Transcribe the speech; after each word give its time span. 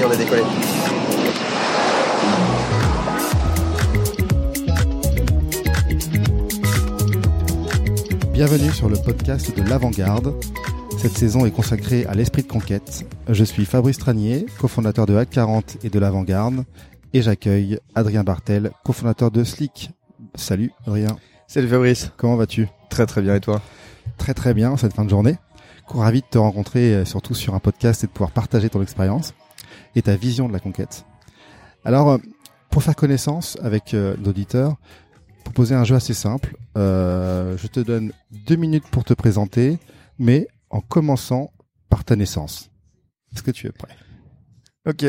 Y 0.00 0.02
est, 0.02 0.06
on 0.06 0.10
a 0.10 0.16
décollé. 0.16 0.42
Bienvenue 8.32 8.70
sur 8.70 8.88
le 8.88 8.96
podcast 8.96 9.54
de 9.56 9.62
l'Avant-Garde. 9.68 10.34
Cette 10.98 11.16
saison 11.16 11.46
est 11.46 11.50
consacrée 11.50 12.06
à 12.06 12.14
l'esprit 12.14 12.42
de 12.42 12.48
conquête. 12.48 13.04
Je 13.28 13.44
suis 13.44 13.64
Fabrice 13.64 13.98
Tranier, 13.98 14.46
cofondateur 14.58 15.06
de 15.06 15.16
Hack 15.16 15.30
40 15.30 15.78
et 15.84 15.90
de 15.90 15.98
l'Avant-Garde, 15.98 16.64
et 17.12 17.22
j'accueille 17.22 17.78
Adrien 17.94 18.24
Bartel, 18.24 18.70
cofondateur 18.84 19.30
de 19.30 19.44
Slick. 19.44 19.90
Salut 20.34 20.72
Adrien. 20.86 21.16
Salut 21.46 21.68
Fabrice. 21.68 22.12
Comment 22.16 22.36
vas-tu? 22.36 22.68
Très 22.88 23.06
très 23.06 23.22
bien 23.22 23.34
et 23.34 23.40
toi? 23.40 23.60
Très 24.18 24.34
très 24.34 24.54
bien 24.54 24.76
cette 24.76 24.94
fin 24.94 25.04
de 25.04 25.10
journée. 25.10 25.36
Ravi 25.86 26.20
de 26.20 26.26
te 26.30 26.38
rencontrer 26.38 26.94
euh, 26.94 27.04
surtout 27.04 27.34
sur 27.34 27.56
un 27.56 27.58
podcast 27.58 28.04
et 28.04 28.06
de 28.06 28.12
pouvoir 28.12 28.30
partager 28.30 28.68
ton 28.68 28.80
expérience 28.80 29.34
et 29.94 30.02
ta 30.02 30.16
vision 30.16 30.48
de 30.48 30.52
la 30.52 30.60
conquête. 30.60 31.04
Alors, 31.84 32.10
euh, 32.10 32.18
pour 32.70 32.82
faire 32.82 32.96
connaissance 32.96 33.58
avec 33.62 33.94
euh, 33.94 34.16
l'auditeur, 34.24 34.76
proposer 35.44 35.74
un 35.74 35.84
jeu 35.84 35.96
assez 35.96 36.14
simple. 36.14 36.56
Euh, 36.76 37.56
je 37.58 37.66
te 37.66 37.80
donne 37.80 38.12
deux 38.30 38.56
minutes 38.56 38.86
pour 38.90 39.04
te 39.04 39.14
présenter, 39.14 39.78
mais 40.18 40.46
en 40.70 40.80
commençant 40.80 41.50
par 41.88 42.04
ta 42.04 42.16
naissance. 42.16 42.70
Est-ce 43.34 43.42
que 43.42 43.50
tu 43.50 43.66
es 43.66 43.72
prêt? 43.72 43.96
Ok. 44.88 45.04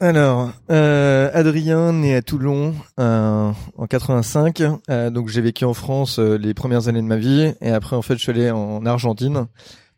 Alors, 0.00 0.50
Adrien 0.68 1.92
né 1.92 2.16
à 2.16 2.22
Toulon 2.22 2.74
en 2.98 3.54
85. 3.88 4.62
Euh, 4.90 5.10
donc 5.10 5.28
j'ai 5.28 5.40
vécu 5.40 5.64
en 5.64 5.74
France 5.74 6.18
les 6.18 6.54
premières 6.54 6.88
années 6.88 7.00
de 7.00 7.06
ma 7.06 7.16
vie 7.16 7.54
et 7.60 7.70
après 7.70 7.94
en 7.94 8.02
fait 8.02 8.14
je 8.14 8.18
suis 8.18 8.32
allé 8.32 8.50
en 8.50 8.84
Argentine. 8.84 9.46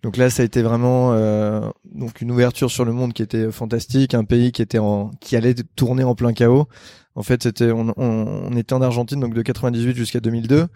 Donc 0.04 0.18
là 0.18 0.28
ça 0.28 0.42
a 0.42 0.44
été 0.44 0.60
vraiment 0.60 1.14
euh, 1.14 1.62
donc 1.86 2.20
une 2.20 2.30
ouverture 2.30 2.70
sur 2.70 2.84
le 2.84 2.92
monde 2.92 3.14
qui 3.14 3.22
était 3.22 3.50
fantastique, 3.50 4.12
un 4.12 4.24
pays 4.24 4.52
qui 4.52 4.60
était 4.60 4.78
en 4.78 5.10
qui 5.18 5.34
allait 5.34 5.54
tourner 5.76 6.04
en 6.04 6.14
plein 6.14 6.34
chaos. 6.34 6.68
En 7.16 7.22
fait, 7.22 7.44
c'était 7.44 7.70
on, 7.70 7.92
on, 7.96 8.56
était 8.56 8.72
en 8.72 8.82
Argentine 8.82 9.20
donc 9.20 9.34
de 9.34 9.42
98 9.42 9.96
jusqu'à 9.96 10.20
2002 10.20 10.66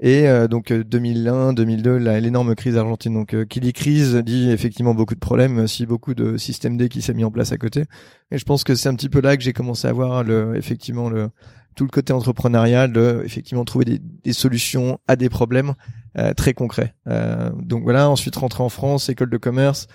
et 0.00 0.26
euh, 0.28 0.48
donc 0.48 0.72
2001, 0.72 1.52
2002 1.52 1.98
la- 1.98 2.18
l'énorme 2.20 2.54
crise 2.54 2.76
argentine. 2.76 3.14
Donc 3.14 3.34
euh, 3.34 3.44
qui 3.44 3.60
dit 3.60 3.72
crise 3.72 4.16
dit 4.16 4.50
effectivement 4.50 4.94
beaucoup 4.94 5.14
de 5.14 5.20
problèmes, 5.20 5.58
aussi 5.58 5.86
beaucoup 5.86 6.14
de 6.14 6.36
système 6.36 6.76
D 6.76 6.88
qui 6.88 7.00
s'est 7.00 7.14
mis 7.14 7.24
en 7.24 7.30
place 7.30 7.52
à 7.52 7.58
côté. 7.58 7.84
Et 8.32 8.38
je 8.38 8.44
pense 8.44 8.64
que 8.64 8.74
c'est 8.74 8.88
un 8.88 8.94
petit 8.94 9.08
peu 9.08 9.20
là 9.20 9.36
que 9.36 9.42
j'ai 9.42 9.52
commencé 9.52 9.86
à 9.86 9.92
voir 9.92 10.24
le 10.24 10.56
effectivement 10.56 11.08
le 11.08 11.30
tout 11.74 11.84
le 11.84 11.90
côté 11.90 12.12
entrepreneurial 12.12 12.96
effectivement 13.24 13.64
trouver 13.64 13.84
des, 13.84 14.32
solutions 14.32 14.98
à 15.08 15.16
des 15.16 15.28
problèmes 15.28 15.74
euh, 16.18 16.32
très 16.32 16.54
concrets. 16.54 16.94
Euh, 17.08 17.50
donc 17.56 17.82
voilà, 17.82 18.08
ensuite 18.08 18.36
rentrer 18.36 18.62
en 18.62 18.68
France, 18.68 19.08
école 19.08 19.30
de 19.30 19.36
commerce. 19.38 19.88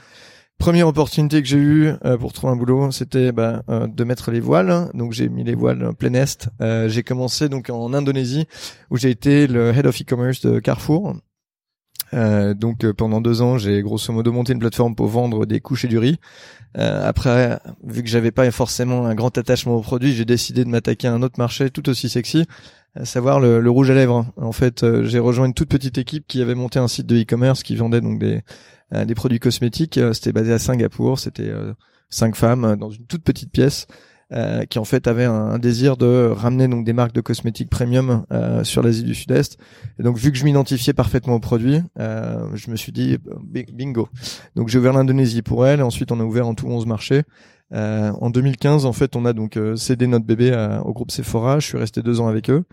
Première 0.59 0.89
opportunité 0.89 1.41
que 1.41 1.47
j'ai 1.47 1.57
eue 1.57 1.93
euh, 2.03 2.17
pour 2.17 2.33
trouver 2.33 2.51
un 2.51 2.57
boulot, 2.57 2.91
c'était 2.91 3.31
bah, 3.31 3.63
euh, 3.69 3.87
de 3.87 4.03
mettre 4.03 4.29
les 4.29 4.41
voiles. 4.41 4.89
Donc 4.93 5.13
j'ai 5.13 5.29
mis 5.29 5.45
les 5.45 5.55
voiles 5.55 5.93
plein 5.97 6.13
est. 6.13 6.49
Euh, 6.61 6.89
j'ai 6.89 7.01
commencé 7.01 7.47
donc 7.47 7.69
en 7.69 7.93
Indonésie 7.93 8.45
où 8.91 8.97
j'ai 8.97 9.09
été 9.09 9.47
le 9.47 9.69
head 9.69 9.87
of 9.87 9.99
e-commerce 10.01 10.41
de 10.41 10.59
Carrefour. 10.59 11.15
Euh, 12.13 12.53
donc 12.53 12.91
pendant 12.91 13.21
deux 13.21 13.41
ans, 13.41 13.57
j'ai 13.57 13.81
grosso 13.81 14.11
modo 14.11 14.33
monté 14.33 14.51
une 14.51 14.59
plateforme 14.59 14.95
pour 14.95 15.07
vendre 15.07 15.45
des 15.45 15.61
couches 15.61 15.85
et 15.85 15.87
du 15.87 15.97
riz. 15.97 16.17
Après, 16.75 17.59
vu 17.83 18.03
que 18.03 18.09
j'avais 18.09 18.31
pas 18.31 18.51
forcément 18.51 19.05
un 19.05 19.15
grand 19.15 19.35
attachement 19.37 19.75
au 19.75 19.81
produit, 19.81 20.11
j'ai 20.13 20.25
décidé 20.25 20.65
de 20.65 20.69
m'attaquer 20.69 21.07
à 21.07 21.13
un 21.13 21.23
autre 21.23 21.39
marché 21.39 21.69
tout 21.71 21.89
aussi 21.89 22.09
sexy, 22.09 22.45
à 22.95 23.05
savoir 23.05 23.39
le, 23.39 23.59
le 23.59 23.69
rouge 23.71 23.89
à 23.89 23.95
lèvres. 23.95 24.25
En 24.37 24.51
fait, 24.51 24.85
j'ai 25.03 25.17
rejoint 25.17 25.47
une 25.47 25.55
toute 25.55 25.69
petite 25.69 25.97
équipe 25.97 26.25
qui 26.27 26.43
avait 26.43 26.53
monté 26.53 26.77
un 26.77 26.87
site 26.87 27.07
de 27.07 27.19
e-commerce 27.19 27.63
qui 27.63 27.75
vendait 27.75 28.01
donc 28.01 28.19
des 28.19 28.43
des 28.91 29.15
produits 29.15 29.39
cosmétiques. 29.39 29.97
Euh, 29.97 30.13
C'était 30.13 30.31
basé 30.33 30.51
à 30.53 30.59
Singapour. 30.59 31.19
C'était 31.19 31.49
euh, 31.49 31.73
cinq 32.09 32.35
femmes 32.35 32.65
euh, 32.65 32.75
dans 32.75 32.89
une 32.89 33.05
toute 33.05 33.23
petite 33.23 33.51
pièce. 33.51 33.87
euh, 34.31 34.63
qui 34.65 34.77
en 34.77 34.85
fait 34.85 35.07
avaient 35.07 35.25
un, 35.25 35.57
désir 35.57 35.97
de 35.97 36.29
ramener 36.31 36.67
donc 36.67 36.85
des 36.85 36.93
marques 36.93 37.13
de 37.13 37.21
cosmétiques 37.21 37.69
premium 37.71 38.25
euh, 38.31 38.63
sur 38.63 38.83
l'Asie 38.83 39.03
du 39.03 39.15
Sud-Est. 39.15 39.57
Et 39.99 40.03
donc 40.03 40.17
vu 40.17 40.31
que 40.31 40.37
je 40.37 40.45
m'identifiais 40.45 40.93
parfaitement 40.93 41.33
au 41.33 41.39
produit, 41.39 41.81
euh, 41.99 42.45
je 42.53 42.69
me 42.69 42.75
suis 42.75 42.91
dit 42.91 43.17
bi- 43.43 43.65
bingo. 43.73 44.07
Donc 44.55 44.67
j'ai 44.69 44.77
ouvert 44.77 44.93
l'Indonésie 44.93 45.41
pour 45.41 45.65
elle. 45.65 45.79
Et 45.79 45.83
ensuite 45.83 46.11
on 46.11 46.19
a 46.19 46.23
ouvert 46.23 46.47
en 46.47 46.53
tout 46.53 46.67
11 46.67 46.85
marchés. 46.85 47.23
Euh, 47.71 48.11
en 48.19 48.29
2015, 48.29 48.85
en 48.85 48.93
fait, 48.93 49.15
on 49.15 49.25
a 49.25 49.33
donc 49.33 49.55
euh, 49.57 49.75
cédé 49.75 50.07
notre 50.07 50.25
bébé 50.25 50.51
à- 50.51 50.81
au 50.85 50.93
groupe 50.93 51.11
Sephora. 51.11 51.59
Je 51.59 51.67
suis 51.67 51.77
resté 51.77 52.01
deux 52.01 52.19
ans 52.19 52.27
avec 52.27 52.49
eux 52.49 52.63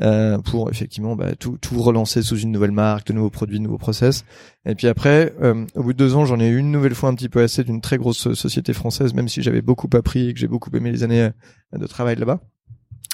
euh, 0.00 0.38
pour 0.38 0.70
effectivement 0.70 1.16
bah, 1.16 1.34
tout, 1.38 1.58
tout 1.60 1.80
relancer 1.82 2.22
sous 2.22 2.38
une 2.38 2.50
nouvelle 2.52 2.72
marque, 2.72 3.08
de 3.08 3.12
nouveaux 3.12 3.30
produits, 3.30 3.58
de 3.58 3.64
nouveaux 3.64 3.78
process. 3.78 4.24
Et 4.64 4.74
puis 4.74 4.86
après, 4.86 5.34
euh, 5.42 5.66
au 5.74 5.82
bout 5.82 5.92
de 5.92 5.98
deux 5.98 6.14
ans, 6.14 6.24
j'en 6.24 6.40
ai 6.40 6.48
eu 6.48 6.56
une 6.58 6.70
nouvelle 6.72 6.94
fois 6.94 7.10
un 7.10 7.14
petit 7.14 7.28
peu 7.28 7.42
assez 7.42 7.62
d'une 7.62 7.80
très 7.82 7.98
grosse 7.98 8.32
société 8.34 8.72
française, 8.72 9.12
même 9.12 9.28
si 9.28 9.42
j'avais 9.42 9.62
beaucoup 9.62 9.88
appris 9.94 10.28
et 10.30 10.34
que 10.34 10.40
j'ai 10.40 10.48
beaucoup 10.48 10.70
aimé 10.74 10.90
les 10.92 11.02
années 11.02 11.30
euh, 11.74 11.78
de 11.78 11.86
travail 11.86 12.16
là-bas. 12.16 12.40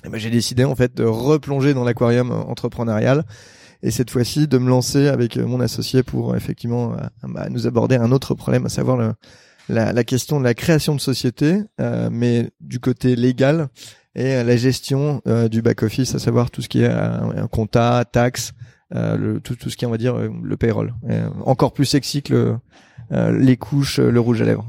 Ben, 0.08 0.18
j'ai 0.18 0.30
décidé 0.30 0.64
en 0.64 0.74
fait 0.74 0.94
de 0.96 1.04
replonger 1.04 1.74
dans 1.74 1.82
l'aquarium 1.84 2.30
euh, 2.30 2.34
entrepreneurial 2.42 3.24
et 3.82 3.90
cette 3.90 4.10
fois-ci 4.10 4.46
de 4.48 4.58
me 4.58 4.68
lancer 4.68 5.08
avec 5.08 5.36
euh, 5.36 5.46
mon 5.46 5.60
associé 5.60 6.02
pour 6.02 6.32
euh, 6.32 6.36
effectivement 6.36 6.92
euh, 6.92 6.96
bah, 7.24 7.48
nous 7.50 7.66
aborder 7.66 7.96
un 7.96 8.12
autre 8.12 8.34
problème, 8.34 8.66
à 8.66 8.68
savoir 8.68 8.96
le, 8.98 9.14
la, 9.68 10.04
question 10.04 10.38
de 10.38 10.44
la 10.44 10.54
création 10.54 10.94
de 10.94 11.00
société, 11.00 11.62
euh, 11.80 12.08
mais 12.10 12.50
du 12.60 12.80
côté 12.80 13.16
légal 13.16 13.68
et 14.14 14.34
euh, 14.34 14.44
la 14.44 14.56
gestion 14.56 15.22
euh, 15.26 15.48
du 15.48 15.62
back 15.62 15.82
office, 15.82 16.14
à 16.14 16.18
savoir 16.18 16.50
tout 16.50 16.62
ce 16.62 16.68
qui 16.68 16.82
est 16.82 16.88
un 16.88 17.46
compta, 17.48 18.04
taxes, 18.04 18.52
euh, 18.94 19.16
le, 19.16 19.40
tout, 19.40 19.56
ce 19.68 19.76
qui 19.76 19.84
est 19.84 19.88
on 19.88 19.90
va 19.90 19.98
dire 19.98 20.16
le 20.16 20.56
payroll. 20.56 20.94
Encore 21.44 21.72
plus 21.72 21.86
sexy 21.86 22.22
que 22.22 22.56
le, 23.10 23.38
les 23.38 23.56
couches, 23.56 23.98
le 23.98 24.20
rouge 24.20 24.42
à 24.42 24.44
lèvres. 24.44 24.66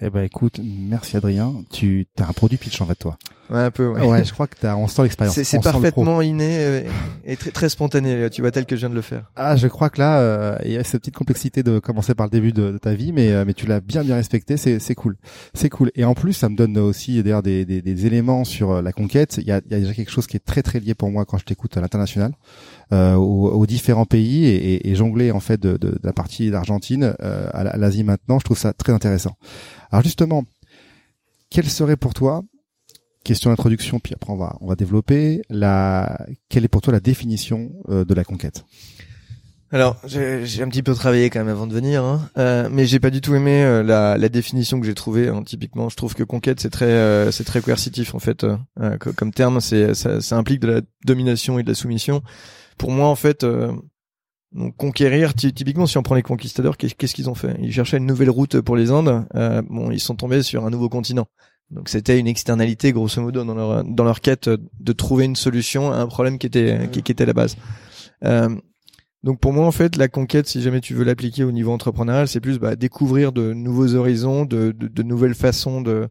Eh 0.00 0.10
ben 0.10 0.22
écoute, 0.22 0.60
merci 0.62 1.16
Adrien. 1.16 1.54
Tu 1.70 2.06
as 2.18 2.28
un 2.28 2.32
produit 2.32 2.58
pitch 2.58 2.80
en 2.80 2.86
fait 2.86 2.96
toi. 2.96 3.16
Ouais, 3.52 3.60
un 3.60 3.70
peu. 3.70 3.88
Ouais. 3.88 4.06
Ouais, 4.06 4.24
je 4.24 4.32
crois 4.32 4.46
que 4.46 4.56
t'as, 4.58 4.74
on 4.76 4.88
sent 4.88 5.02
l'expérience. 5.02 5.34
C'est 5.42 5.62
parfaitement 5.62 6.22
inné 6.22 6.84
et 7.24 7.36
très, 7.36 7.50
très 7.50 7.68
spontané. 7.68 8.30
Tu 8.30 8.40
vois 8.40 8.50
tel 8.50 8.64
que 8.66 8.74
je 8.76 8.80
viens 8.80 8.90
de 8.90 8.94
le 8.94 9.02
faire. 9.02 9.30
Ah, 9.36 9.56
je 9.56 9.68
crois 9.68 9.90
que 9.90 9.98
là, 10.00 10.20
euh, 10.20 10.56
il 10.64 10.72
y 10.72 10.76
a 10.78 10.84
cette 10.84 11.00
petite 11.02 11.14
complexité 11.14 11.62
de 11.62 11.78
commencer 11.78 12.14
par 12.14 12.26
le 12.26 12.30
début 12.30 12.52
de, 12.52 12.72
de 12.72 12.78
ta 12.78 12.94
vie, 12.94 13.12
mais 13.12 13.30
euh, 13.32 13.44
mais 13.46 13.52
tu 13.54 13.66
l'as 13.66 13.80
bien 13.80 14.02
bien 14.02 14.14
respecté. 14.16 14.56
C'est 14.56 14.78
c'est 14.78 14.94
cool, 14.94 15.16
c'est 15.54 15.68
cool. 15.68 15.90
Et 15.94 16.04
en 16.04 16.14
plus, 16.14 16.32
ça 16.32 16.48
me 16.48 16.56
donne 16.56 16.78
aussi 16.78 17.22
d'ailleurs 17.22 17.42
des, 17.42 17.64
des 17.66 17.82
des 17.82 18.06
éléments 18.06 18.44
sur 18.44 18.70
euh, 18.70 18.82
la 18.82 18.92
conquête. 18.92 19.36
Il 19.38 19.46
y 19.46 19.52
a 19.52 19.60
il 19.66 19.72
y 19.72 19.74
a 19.74 19.80
déjà 19.80 19.92
quelque 19.92 20.10
chose 20.10 20.26
qui 20.26 20.36
est 20.36 20.44
très 20.44 20.62
très 20.62 20.80
lié 20.80 20.94
pour 20.94 21.10
moi 21.10 21.24
quand 21.26 21.36
je 21.38 21.44
t'écoute 21.44 21.76
à 21.76 21.80
l'international, 21.82 22.32
euh, 22.92 23.14
aux, 23.16 23.50
aux 23.50 23.66
différents 23.66 24.06
pays 24.06 24.46
et, 24.46 24.74
et, 24.74 24.90
et 24.90 24.94
jongler 24.94 25.30
en 25.30 25.40
fait 25.40 25.60
de, 25.60 25.72
de, 25.76 25.90
de 25.90 26.00
la 26.02 26.12
partie 26.14 26.50
d'Argentine 26.50 27.14
euh, 27.22 27.48
à 27.52 27.64
la- 27.64 27.70
à 27.70 27.76
l'Asie 27.76 28.02
maintenant. 28.04 28.38
Je 28.38 28.44
trouve 28.44 28.58
ça 28.58 28.72
très 28.72 28.92
intéressant. 28.92 29.36
Alors 29.90 30.02
justement, 30.02 30.44
quelle 31.50 31.68
serait 31.68 31.96
pour 31.96 32.14
toi 32.14 32.42
Question 33.24 33.50
d'introduction, 33.50 34.00
puis 34.00 34.14
après 34.14 34.32
on 34.32 34.36
va 34.36 34.56
on 34.60 34.66
va 34.66 34.74
développer. 34.74 35.42
La 35.48 36.26
quelle 36.48 36.64
est 36.64 36.68
pour 36.68 36.80
toi 36.82 36.92
la 36.92 37.00
définition 37.00 37.70
euh, 37.88 38.04
de 38.04 38.14
la 38.14 38.24
conquête? 38.24 38.64
Alors, 39.74 39.96
j'ai 40.04 40.62
un 40.62 40.68
petit 40.68 40.82
peu 40.82 40.92
travaillé 40.92 41.30
quand 41.30 41.38
même 41.38 41.48
avant 41.48 41.66
de 41.66 41.72
venir, 41.72 42.04
hein. 42.04 42.28
Euh, 42.36 42.68
mais 42.70 42.84
j'ai 42.84 43.00
pas 43.00 43.08
du 43.08 43.22
tout 43.22 43.34
aimé 43.34 43.62
euh, 43.64 43.82
la, 43.82 44.18
la 44.18 44.28
définition 44.28 44.78
que 44.78 44.84
j'ai 44.84 44.92
trouvée. 44.92 45.28
hein. 45.28 45.42
Typiquement, 45.44 45.88
je 45.88 45.96
trouve 45.96 46.14
que 46.14 46.24
conquête 46.24 46.60
c'est 46.60 46.68
très 46.68 46.84
euh, 46.84 47.30
c'est 47.30 47.44
très 47.44 47.62
coercitif 47.62 48.14
en 48.14 48.18
fait 48.18 48.44
euh, 48.44 48.56
euh, 48.80 48.98
co- 48.98 49.14
comme 49.14 49.32
terme. 49.32 49.60
C'est 49.62 49.94
ça, 49.94 50.20
ça 50.20 50.36
implique 50.36 50.60
de 50.60 50.66
la 50.66 50.80
domination 51.06 51.58
et 51.58 51.62
de 51.62 51.68
la 51.70 51.74
soumission. 51.74 52.22
Pour 52.76 52.90
moi, 52.90 53.06
en 53.08 53.14
fait, 53.14 53.44
euh, 53.44 53.72
conquérir. 54.76 55.32
ty- 55.32 55.54
Typiquement, 55.54 55.86
si 55.86 55.96
on 55.96 56.02
prend 56.02 56.16
les 56.16 56.22
conquistadors, 56.22 56.76
qu'est- 56.76 56.94
qu'est-ce 56.94 57.14
qu'ils 57.14 57.30
ont 57.30 57.34
fait? 57.34 57.56
Ils 57.62 57.72
cherchaient 57.72 57.96
une 57.96 58.06
nouvelle 58.06 58.30
route 58.30 58.60
pour 58.60 58.76
les 58.76 58.90
Indes. 58.90 59.24
Bon, 59.70 59.90
ils 59.90 60.00
sont 60.00 60.16
tombés 60.16 60.42
sur 60.42 60.66
un 60.66 60.70
nouveau 60.70 60.90
continent. 60.90 61.28
Donc 61.70 61.88
c'était 61.88 62.18
une 62.18 62.26
externalité 62.26 62.92
grosso 62.92 63.20
modo 63.22 63.44
dans 63.44 63.54
leur 63.54 63.84
dans 63.84 64.04
leur 64.04 64.20
quête 64.20 64.48
de 64.48 64.92
trouver 64.92 65.24
une 65.24 65.36
solution 65.36 65.90
à 65.90 65.96
un 65.96 66.06
problème 66.06 66.38
qui 66.38 66.46
était 66.46 66.88
qui, 66.92 67.02
qui 67.02 67.12
était 67.12 67.26
la 67.26 67.32
base. 67.32 67.56
Euh, 68.24 68.54
donc 69.22 69.40
pour 69.40 69.52
moi 69.52 69.66
en 69.66 69.72
fait 69.72 69.96
la 69.96 70.08
conquête 70.08 70.46
si 70.48 70.60
jamais 70.60 70.80
tu 70.80 70.94
veux 70.94 71.04
l'appliquer 71.04 71.44
au 71.44 71.52
niveau 71.52 71.72
entrepreneurial 71.72 72.28
c'est 72.28 72.40
plus 72.40 72.58
bah, 72.58 72.76
découvrir 72.76 73.32
de 73.32 73.52
nouveaux 73.52 73.94
horizons, 73.94 74.44
de, 74.44 74.72
de, 74.72 74.88
de 74.88 75.02
nouvelles 75.02 75.34
façons 75.34 75.80
de 75.80 76.08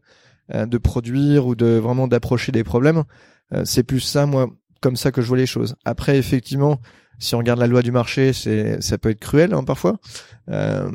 euh, 0.52 0.66
de 0.66 0.78
produire 0.78 1.46
ou 1.46 1.54
de 1.54 1.78
vraiment 1.78 2.08
d'approcher 2.08 2.50
des 2.50 2.64
problèmes. 2.64 3.04
Euh, 3.52 3.62
c'est 3.64 3.84
plus 3.84 4.00
ça 4.00 4.26
moi 4.26 4.48
comme 4.80 4.96
ça 4.96 5.12
que 5.12 5.22
je 5.22 5.28
vois 5.28 5.36
les 5.36 5.46
choses. 5.46 5.76
Après 5.84 6.18
effectivement 6.18 6.80
si 7.18 7.34
on 7.34 7.38
regarde 7.38 7.60
la 7.60 7.66
loi 7.66 7.82
du 7.82 7.92
marché, 7.92 8.32
c'est 8.32 8.82
ça 8.82 8.98
peut 8.98 9.10
être 9.10 9.20
cruel 9.20 9.54
hein, 9.54 9.64
parfois. 9.64 9.98
Euh, 10.50 10.90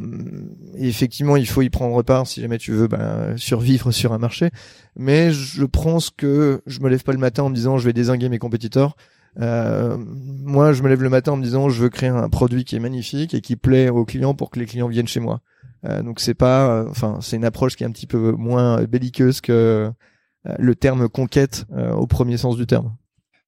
effectivement, 0.78 1.38
il 1.38 1.48
faut 1.48 1.62
y 1.62 1.70
prendre 1.70 2.02
part 2.04 2.28
si 2.28 2.42
jamais 2.42 2.58
tu 2.58 2.72
veux 2.74 2.88
ben, 2.88 3.38
survivre 3.38 3.92
sur 3.92 4.14
un 4.14 4.18
marché. 4.18 4.50
Mais 4.96 5.32
je 5.32 5.64
pense 5.64 6.10
que 6.10 6.62
je 6.66 6.80
me 6.82 6.90
lève 6.90 7.04
pas 7.04 7.14
le 7.14 7.20
matin 7.20 7.44
en 7.44 7.50
me 7.50 7.56
disant 7.56 7.78
je 7.78 7.86
vais 7.86 7.94
désinguer 7.94 8.30
mes 8.30 8.40
compétiteurs. 8.40 8.96
Euh, 9.40 9.98
moi, 10.00 10.74
je 10.74 10.84
me 10.84 10.90
lève 10.90 11.04
le 11.04 11.10
matin 11.10 11.34
en 11.34 11.38
me 11.38 11.44
disant 11.44 11.70
je 11.70 11.82
veux 11.82 11.90
créer 11.90 12.10
un 12.10 12.30
produit 12.30 12.66
qui 12.66 12.76
est 12.76 12.80
magnifique 12.80 13.34
et 13.34 13.42
qui 13.42 13.56
plaît 13.56 13.90
aux 13.90 14.06
clients 14.06 14.34
pour 14.34 14.50
que 14.50 14.60
les 14.60 14.66
clients 14.66 14.88
viennent 14.88 15.08
chez 15.08 15.20
moi. 15.20 15.42
Euh, 15.86 16.02
donc 16.02 16.20
c'est 16.20 16.34
pas, 16.34 16.70
euh, 16.70 16.90
enfin 16.90 17.20
c'est 17.22 17.36
une 17.36 17.46
approche 17.46 17.76
qui 17.76 17.84
est 17.84 17.88
un 17.88 17.92
petit 17.92 18.08
peu 18.08 18.32
moins 18.32 18.84
belliqueuse 18.84 19.42
que 19.42 19.92
euh, 20.48 20.56
le 20.58 20.76
terme 20.76 21.10
conquête 21.10 21.66
au 21.94 22.08
premier 22.08 22.38
sens 22.38 22.56
du 22.58 22.66
terme. 22.66 22.96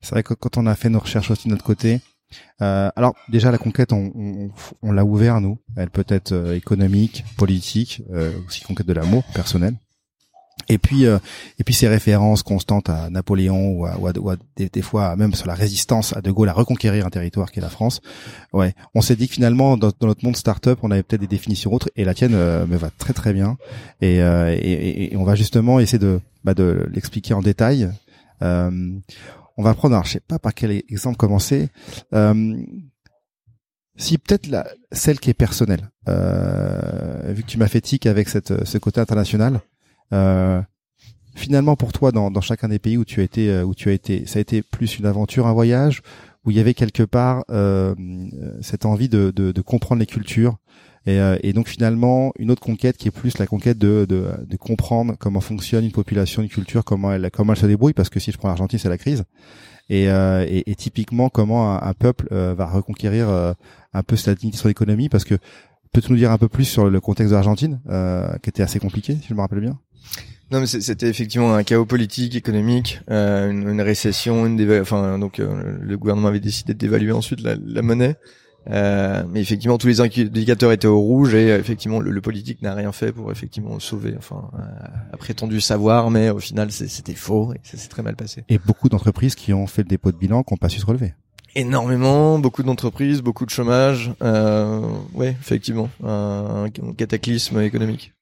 C'est 0.01 0.11
vrai 0.11 0.23
que 0.23 0.33
quand 0.33 0.57
on 0.57 0.65
a 0.65 0.75
fait 0.75 0.89
nos 0.89 0.99
recherches 0.99 1.31
aussi 1.31 1.47
de 1.47 1.53
notre 1.53 1.63
côté, 1.63 2.01
euh, 2.61 2.89
alors 2.95 3.15
déjà 3.29 3.51
la 3.51 3.57
conquête, 3.57 3.93
on, 3.93 4.11
on, 4.15 4.49
on 4.81 4.91
l'a 4.91 5.05
ouvert 5.05 5.41
nous. 5.41 5.59
Elle 5.75 5.89
peut 5.89 6.05
être 6.07 6.31
euh, 6.31 6.55
économique, 6.55 7.23
politique, 7.37 8.03
euh, 8.11 8.31
aussi 8.47 8.63
conquête 8.63 8.87
de 8.87 8.93
l'amour 8.93 9.23
personnel. 9.33 9.75
Et 10.67 10.77
puis 10.77 11.05
et 11.05 11.63
puis 11.65 11.73
ces 11.73 11.87
références 11.87 12.43
constantes 12.43 12.89
à 12.89 13.09
Napoléon 13.09 13.71
ou 13.71 13.85
à, 13.85 13.97
ou 13.97 14.29
à, 14.29 14.35
des, 14.57 14.81
fois 14.81 15.15
même 15.15 15.33
sur 15.33 15.47
la 15.47 15.55
résistance 15.55 16.15
à 16.15 16.21
De 16.21 16.29
Gaulle 16.29 16.49
à 16.49 16.53
reconquérir 16.53 17.07
un 17.07 17.09
territoire 17.09 17.51
qui 17.51 17.57
est 17.59 17.61
la 17.61 17.69
France. 17.69 18.01
Ouais, 18.53 18.75
on 18.93 19.01
s'est 19.01 19.15
dit 19.15 19.27
que 19.29 19.33
finalement 19.33 19.77
dans, 19.77 19.91
dans 19.99 20.07
notre 20.07 20.23
monde 20.23 20.35
start-up, 20.35 20.77
on 20.83 20.91
avait 20.91 21.01
peut-être 21.01 21.21
des 21.21 21.27
définitions 21.27 21.73
autres 21.73 21.89
et 21.95 22.03
la 22.03 22.13
tienne 22.13 22.33
me 22.33 22.75
va 22.75 22.91
très 22.91 23.13
très 23.13 23.33
bien. 23.33 23.57
Et, 24.01 24.17
et, 24.17 25.13
et, 25.13 25.17
on 25.17 25.23
va 25.23 25.33
justement 25.33 25.79
essayer 25.79 25.97
de 25.97 26.19
bah, 26.43 26.53
de 26.53 26.87
l'expliquer 26.93 27.33
en 27.33 27.41
détail. 27.41 27.89
Euh, 28.41 28.91
on 29.59 29.61
va 29.61 29.73
prendre, 29.73 29.95
alors, 29.95 30.05
je 30.05 30.13
sais 30.13 30.21
pas 30.21 30.39
par 30.39 30.53
quel 30.53 30.71
exemple 30.71 31.17
commencer. 31.17 31.67
Euh, 32.13 32.55
si 33.97 34.17
peut-être 34.17 34.47
la, 34.47 34.65
celle 34.93 35.19
qui 35.19 35.29
est 35.29 35.33
personnelle, 35.33 35.91
euh, 36.07 37.33
vu 37.33 37.43
que 37.43 37.47
tu 37.47 37.57
m'as 37.57 37.67
fait 37.67 37.81
tic 37.81 38.05
avec 38.05 38.29
cette, 38.29 38.63
ce 38.63 38.77
côté 38.77 39.01
international, 39.01 39.59
euh, 40.13 40.61
finalement 41.35 41.75
pour 41.75 41.91
toi 41.91 42.13
dans, 42.13 42.31
dans 42.31 42.39
chacun 42.39 42.69
des 42.69 42.79
pays 42.79 42.95
où 42.95 43.03
tu 43.03 43.19
as 43.19 43.23
été, 43.23 43.49
euh, 43.49 43.65
où 43.65 43.75
tu 43.75 43.89
as 43.89 43.91
été, 43.91 44.25
ça 44.27 44.39
a 44.39 44.41
été 44.41 44.61
plus 44.61 44.97
une 44.97 45.05
aventure, 45.05 45.45
un 45.45 45.53
voyage, 45.53 46.03
où 46.45 46.51
il 46.51 46.57
y 46.57 46.61
avait 46.61 46.73
quelque 46.73 47.03
part 47.03 47.43
euh, 47.51 47.93
cette 48.61 48.85
envie 48.85 49.09
de, 49.09 49.33
de, 49.35 49.51
de, 49.51 49.61
comprendre 49.61 49.99
les 49.99 50.05
cultures, 50.05 50.55
et, 51.05 51.19
euh, 51.19 51.37
et, 51.43 51.53
donc 51.53 51.67
finalement 51.67 52.31
une 52.37 52.51
autre 52.51 52.61
conquête 52.61 52.97
qui 52.97 53.07
est 53.07 53.11
plus 53.11 53.37
la 53.37 53.47
conquête 53.47 53.77
de, 53.77 54.05
de, 54.07 54.27
de, 54.45 54.57
comprendre 54.57 55.15
comment 55.17 55.41
fonctionne 55.41 55.85
une 55.85 55.91
population, 55.91 56.41
une 56.41 56.49
culture, 56.49 56.83
comment 56.83 57.13
elle 57.13 57.29
comment 57.31 57.53
elle 57.53 57.59
se 57.59 57.65
débrouille 57.65 57.93
parce 57.93 58.09
que 58.09 58.19
si 58.19 58.31
je 58.31 58.37
prends 58.37 58.49
l'Argentine 58.49 58.79
c'est 58.79 58.89
la 58.89 58.97
crise 58.97 59.23
et, 59.89 60.09
euh, 60.09 60.45
et, 60.47 60.69
et, 60.69 60.75
typiquement 60.75 61.29
comment 61.29 61.81
un, 61.81 61.93
peuple 61.93 62.27
euh, 62.31 62.53
va 62.53 62.67
reconquérir 62.67 63.27
un 63.93 64.03
peu 64.03 64.15
sa 64.15 64.35
dignité 64.35 64.57
sur 64.57 64.67
l'économie 64.67 65.09
parce 65.09 65.23
que 65.23 65.35
peux-tu 65.93 66.11
nous 66.11 66.17
dire 66.17 66.31
un 66.31 66.37
peu 66.37 66.49
plus 66.49 66.65
sur 66.65 66.89
le 66.89 66.99
contexte 66.99 67.31
de 67.31 67.35
l'Argentine 67.35 67.79
qui 68.43 68.49
était 68.49 68.63
assez 68.63 68.79
compliqué 68.79 69.17
si 69.21 69.27
je 69.29 69.33
me 69.33 69.41
rappelle 69.41 69.61
bien? 69.61 69.79
Non, 70.51 70.59
mais 70.59 70.65
c'était 70.65 71.07
effectivement 71.07 71.53
un 71.53 71.63
chaos 71.63 71.85
politique, 71.85 72.35
économique, 72.35 73.01
une, 73.07 73.69
une, 73.69 73.81
récession, 73.81 74.47
une 74.47 74.79
enfin 74.81 75.19
donc 75.19 75.37
le 75.37 75.97
gouvernement 75.97 76.27
avait 76.27 76.39
décidé 76.39 76.73
d'évaluer 76.73 77.11
ensuite 77.11 77.41
la, 77.41 77.55
la 77.63 77.81
monnaie. 77.83 78.15
Euh, 78.69 79.23
mais 79.29 79.41
effectivement, 79.41 79.77
tous 79.77 79.87
les 79.87 80.01
indicateurs 80.01 80.71
étaient 80.71 80.87
au 80.87 80.99
rouge 80.99 81.33
et 81.33 81.51
euh, 81.51 81.59
effectivement, 81.59 81.99
le, 81.99 82.21
politique 82.21 82.61
n'a 82.61 82.75
rien 82.75 82.91
fait 82.91 83.11
pour 83.11 83.31
effectivement 83.31 83.79
sauver. 83.79 84.13
Enfin, 84.17 84.51
euh, 84.59 85.13
a 85.13 85.17
prétendu 85.17 85.61
savoir, 85.61 86.11
mais 86.11 86.29
au 86.29 86.39
final, 86.39 86.71
c'était 86.71 87.15
faux 87.15 87.53
et 87.53 87.59
ça 87.63 87.77
s'est 87.77 87.87
très 87.87 88.03
mal 88.03 88.15
passé. 88.15 88.43
Et 88.49 88.59
beaucoup 88.59 88.89
d'entreprises 88.89 89.35
qui 89.35 89.53
ont 89.53 89.67
fait 89.67 89.83
le 89.83 89.87
dépôt 89.87 90.11
de 90.11 90.17
bilan, 90.17 90.43
qui 90.43 90.53
n'ont 90.53 90.57
pas 90.57 90.69
su 90.69 90.79
se 90.79 90.85
relever. 90.85 91.13
Énormément, 91.55 92.37
beaucoup 92.37 92.61
d'entreprises, 92.61 93.21
beaucoup 93.21 93.45
de 93.45 93.49
chômage. 93.49 94.11
Euh, 94.21 94.81
oui, 95.13 95.27
effectivement, 95.27 95.89
un, 96.03 96.65
un, 96.65 96.93
cataclysme 96.93 97.61
économique. 97.61 98.13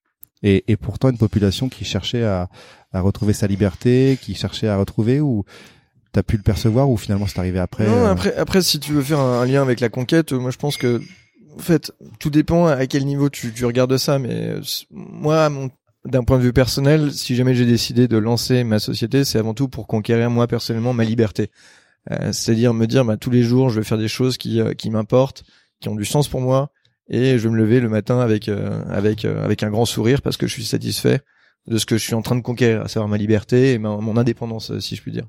Et, 0.44 0.64
et 0.68 0.78
pourtant, 0.78 1.10
une 1.10 1.18
population 1.18 1.68
qui 1.68 1.84
cherchait 1.84 2.24
à, 2.24 2.48
à 2.94 3.02
retrouver 3.02 3.34
sa 3.34 3.48
liberté, 3.48 4.18
qui 4.22 4.36
cherchait 4.36 4.68
à 4.68 4.78
retrouver 4.78 5.20
ou 5.20 5.44
t'as 6.18 6.24
pu 6.24 6.36
le 6.36 6.42
percevoir 6.42 6.90
ou 6.90 6.98
finalement 6.98 7.28
c'est 7.28 7.38
arrivé 7.38 7.60
après 7.60 7.86
Non, 7.86 8.06
euh 8.06 8.10
après, 8.10 8.36
après, 8.36 8.64
si 8.64 8.80
tu 8.80 8.92
veux 8.92 9.04
faire 9.04 9.20
un, 9.20 9.46
lien 9.46 9.62
avec 9.62 9.80
la 9.80 9.90
conquête, 9.90 10.34
moi 10.34 10.50
je 10.50 10.58
pense 10.58 10.76
que, 10.76 11.00
en 11.56 11.60
fait, 11.60 11.92
tout 12.18 12.32
dépend 12.32 12.66
à 12.66 12.88
quel 12.88 13.06
niveau 13.06 13.30
tu, 13.30 13.54
tu 13.54 13.66
regardes 13.66 13.96
ça. 13.98 14.18
Mais 14.18 14.48
euh, 14.48 14.62
moi, 14.90 15.52
d'un 16.06 16.24
point 16.24 16.40
de 16.40 16.42
vue 16.42 16.54
personnel, 16.54 17.14
si 17.14 17.36
jamais 17.36 17.54
j'ai 17.54 17.68
décidé 17.68 18.08
de 18.08 18.18
lancer 18.18 18.64
ma 18.64 18.80
société, 18.80 19.26
c'est 19.26 19.38
avant 19.38 19.54
tout 19.54 19.68
pour 19.68 19.86
conquérir 19.86 20.32
moi 20.32 20.48
personnellement 20.48 20.92
ma 20.92 21.04
liberté. 21.04 21.52
Euh, 22.10 22.32
C'est-à-dire 22.32 22.74
me 22.74 22.88
dire, 22.88 23.06
bah, 23.06 23.18
tous 23.18 23.30
les 23.30 23.44
jours, 23.44 23.70
je 23.70 23.80
vais 23.80 23.86
faire 23.86 24.00
des 24.00 24.08
choses 24.08 24.38
qui, 24.38 24.60
euh, 24.60 24.74
qui 24.74 24.90
m'importent, 24.90 25.44
qui 25.82 25.88
ont 25.88 25.96
du 25.96 26.06
sens 26.06 26.28
pour 26.28 26.42
moi, 26.42 26.72
et 27.12 27.38
je 27.38 27.48
vais 27.48 27.54
me 27.54 27.58
lever 27.58 27.80
le 27.80 27.90
matin 27.90 28.20
avec, 28.22 28.50
avec, 28.50 29.24
avec 29.24 29.62
un 29.62 29.70
grand 29.70 29.86
sourire 29.86 30.24
parce 30.24 30.36
que 30.36 30.48
je 30.48 30.52
suis 30.52 30.66
satisfait 30.66 31.22
de 31.68 31.78
ce 31.78 31.86
que 31.86 31.98
je 31.98 32.04
suis 32.04 32.14
en 32.16 32.22
train 32.22 32.36
de 32.36 32.42
conquérir, 32.42 32.82
à 32.82 32.88
savoir 32.88 33.08
ma 33.10 33.18
liberté 33.18 33.74
et 33.74 33.78
mon 33.78 34.18
indépendance, 34.18 34.78
si 34.80 34.96
je 34.96 35.02
puis 35.02 35.12
dire. 35.12 35.26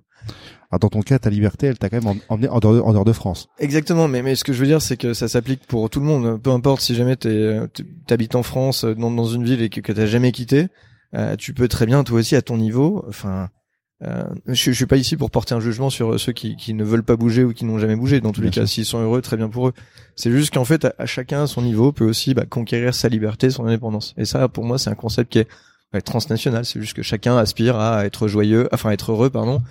Alors 0.70 0.80
dans 0.80 0.88
ton 0.88 1.00
cas, 1.00 1.18
ta 1.18 1.30
liberté, 1.30 1.66
elle 1.66 1.78
t'a 1.78 1.88
quand 1.88 2.02
même 2.02 2.20
emmené 2.28 2.48
en 2.48 2.58
dehors, 2.58 2.92
de, 2.92 3.04
de 3.04 3.12
France. 3.12 3.48
Exactement, 3.58 4.06
mais, 4.08 4.22
mais 4.22 4.34
ce 4.34 4.44
que 4.44 4.52
je 4.52 4.60
veux 4.60 4.66
dire, 4.66 4.82
c'est 4.82 4.96
que 4.96 5.14
ça 5.14 5.26
s'applique 5.26 5.66
pour 5.66 5.88
tout 5.90 6.00
le 6.00 6.06
monde. 6.06 6.40
Peu 6.42 6.50
importe 6.50 6.82
si 6.82 6.94
jamais 6.94 7.16
tu 7.16 7.30
habites 8.10 8.34
en 8.34 8.42
France, 8.42 8.84
euh, 8.84 8.94
dans, 8.94 9.10
dans 9.10 9.26
une 9.26 9.44
ville 9.44 9.62
et 9.62 9.70
que, 9.70 9.80
que 9.80 9.92
t'as 9.92 10.06
jamais 10.06 10.32
quitté, 10.32 10.68
euh, 11.14 11.36
tu 11.36 11.54
peux 11.54 11.68
très 11.68 11.86
bien, 11.86 12.04
toi 12.04 12.18
aussi, 12.18 12.36
à 12.36 12.42
ton 12.42 12.56
niveau, 12.56 13.04
enfin... 13.08 13.48
Euh, 14.04 14.22
je, 14.46 14.54
je 14.54 14.70
suis 14.70 14.86
pas 14.86 14.96
ici 14.96 15.16
pour 15.16 15.28
porter 15.28 15.56
un 15.56 15.60
jugement 15.60 15.90
sur 15.90 16.20
ceux 16.20 16.30
qui, 16.30 16.54
qui 16.54 16.72
ne 16.72 16.84
veulent 16.84 17.02
pas 17.02 17.16
bouger 17.16 17.42
ou 17.42 17.52
qui 17.52 17.64
n'ont 17.64 17.78
jamais 17.78 17.96
bougé. 17.96 18.20
Dans 18.20 18.30
tous 18.30 18.42
les 18.42 18.50
cas, 18.50 18.64
s'ils 18.64 18.84
sont 18.84 19.00
heureux, 19.00 19.20
très 19.22 19.36
bien 19.36 19.48
pour 19.48 19.66
eux. 19.66 19.72
C'est 20.14 20.30
juste 20.30 20.54
qu'en 20.54 20.64
fait, 20.64 20.86
à, 20.98 21.04
chacun 21.04 21.42
à 21.42 21.46
son 21.48 21.62
niveau, 21.62 21.90
peut 21.90 22.04
aussi 22.04 22.32
bah, 22.32 22.44
conquérir 22.48 22.94
sa 22.94 23.08
liberté, 23.08 23.50
son 23.50 23.66
indépendance. 23.66 24.14
Et 24.16 24.24
ça, 24.24 24.46
pour 24.46 24.62
moi, 24.62 24.78
c'est 24.78 24.88
un 24.88 24.94
concept 24.94 25.32
qui 25.32 25.40
est 25.40 25.48
transnational. 26.04 26.64
C'est 26.64 26.80
juste 26.80 26.94
que 26.94 27.02
chacun 27.02 27.36
aspire 27.36 27.76
à 27.76 28.04
être 28.04 28.28
joyeux, 28.28 28.68
enfin 28.72 28.90
être 28.90 29.12
heureux, 29.12 29.30
pardon, 29.30 29.62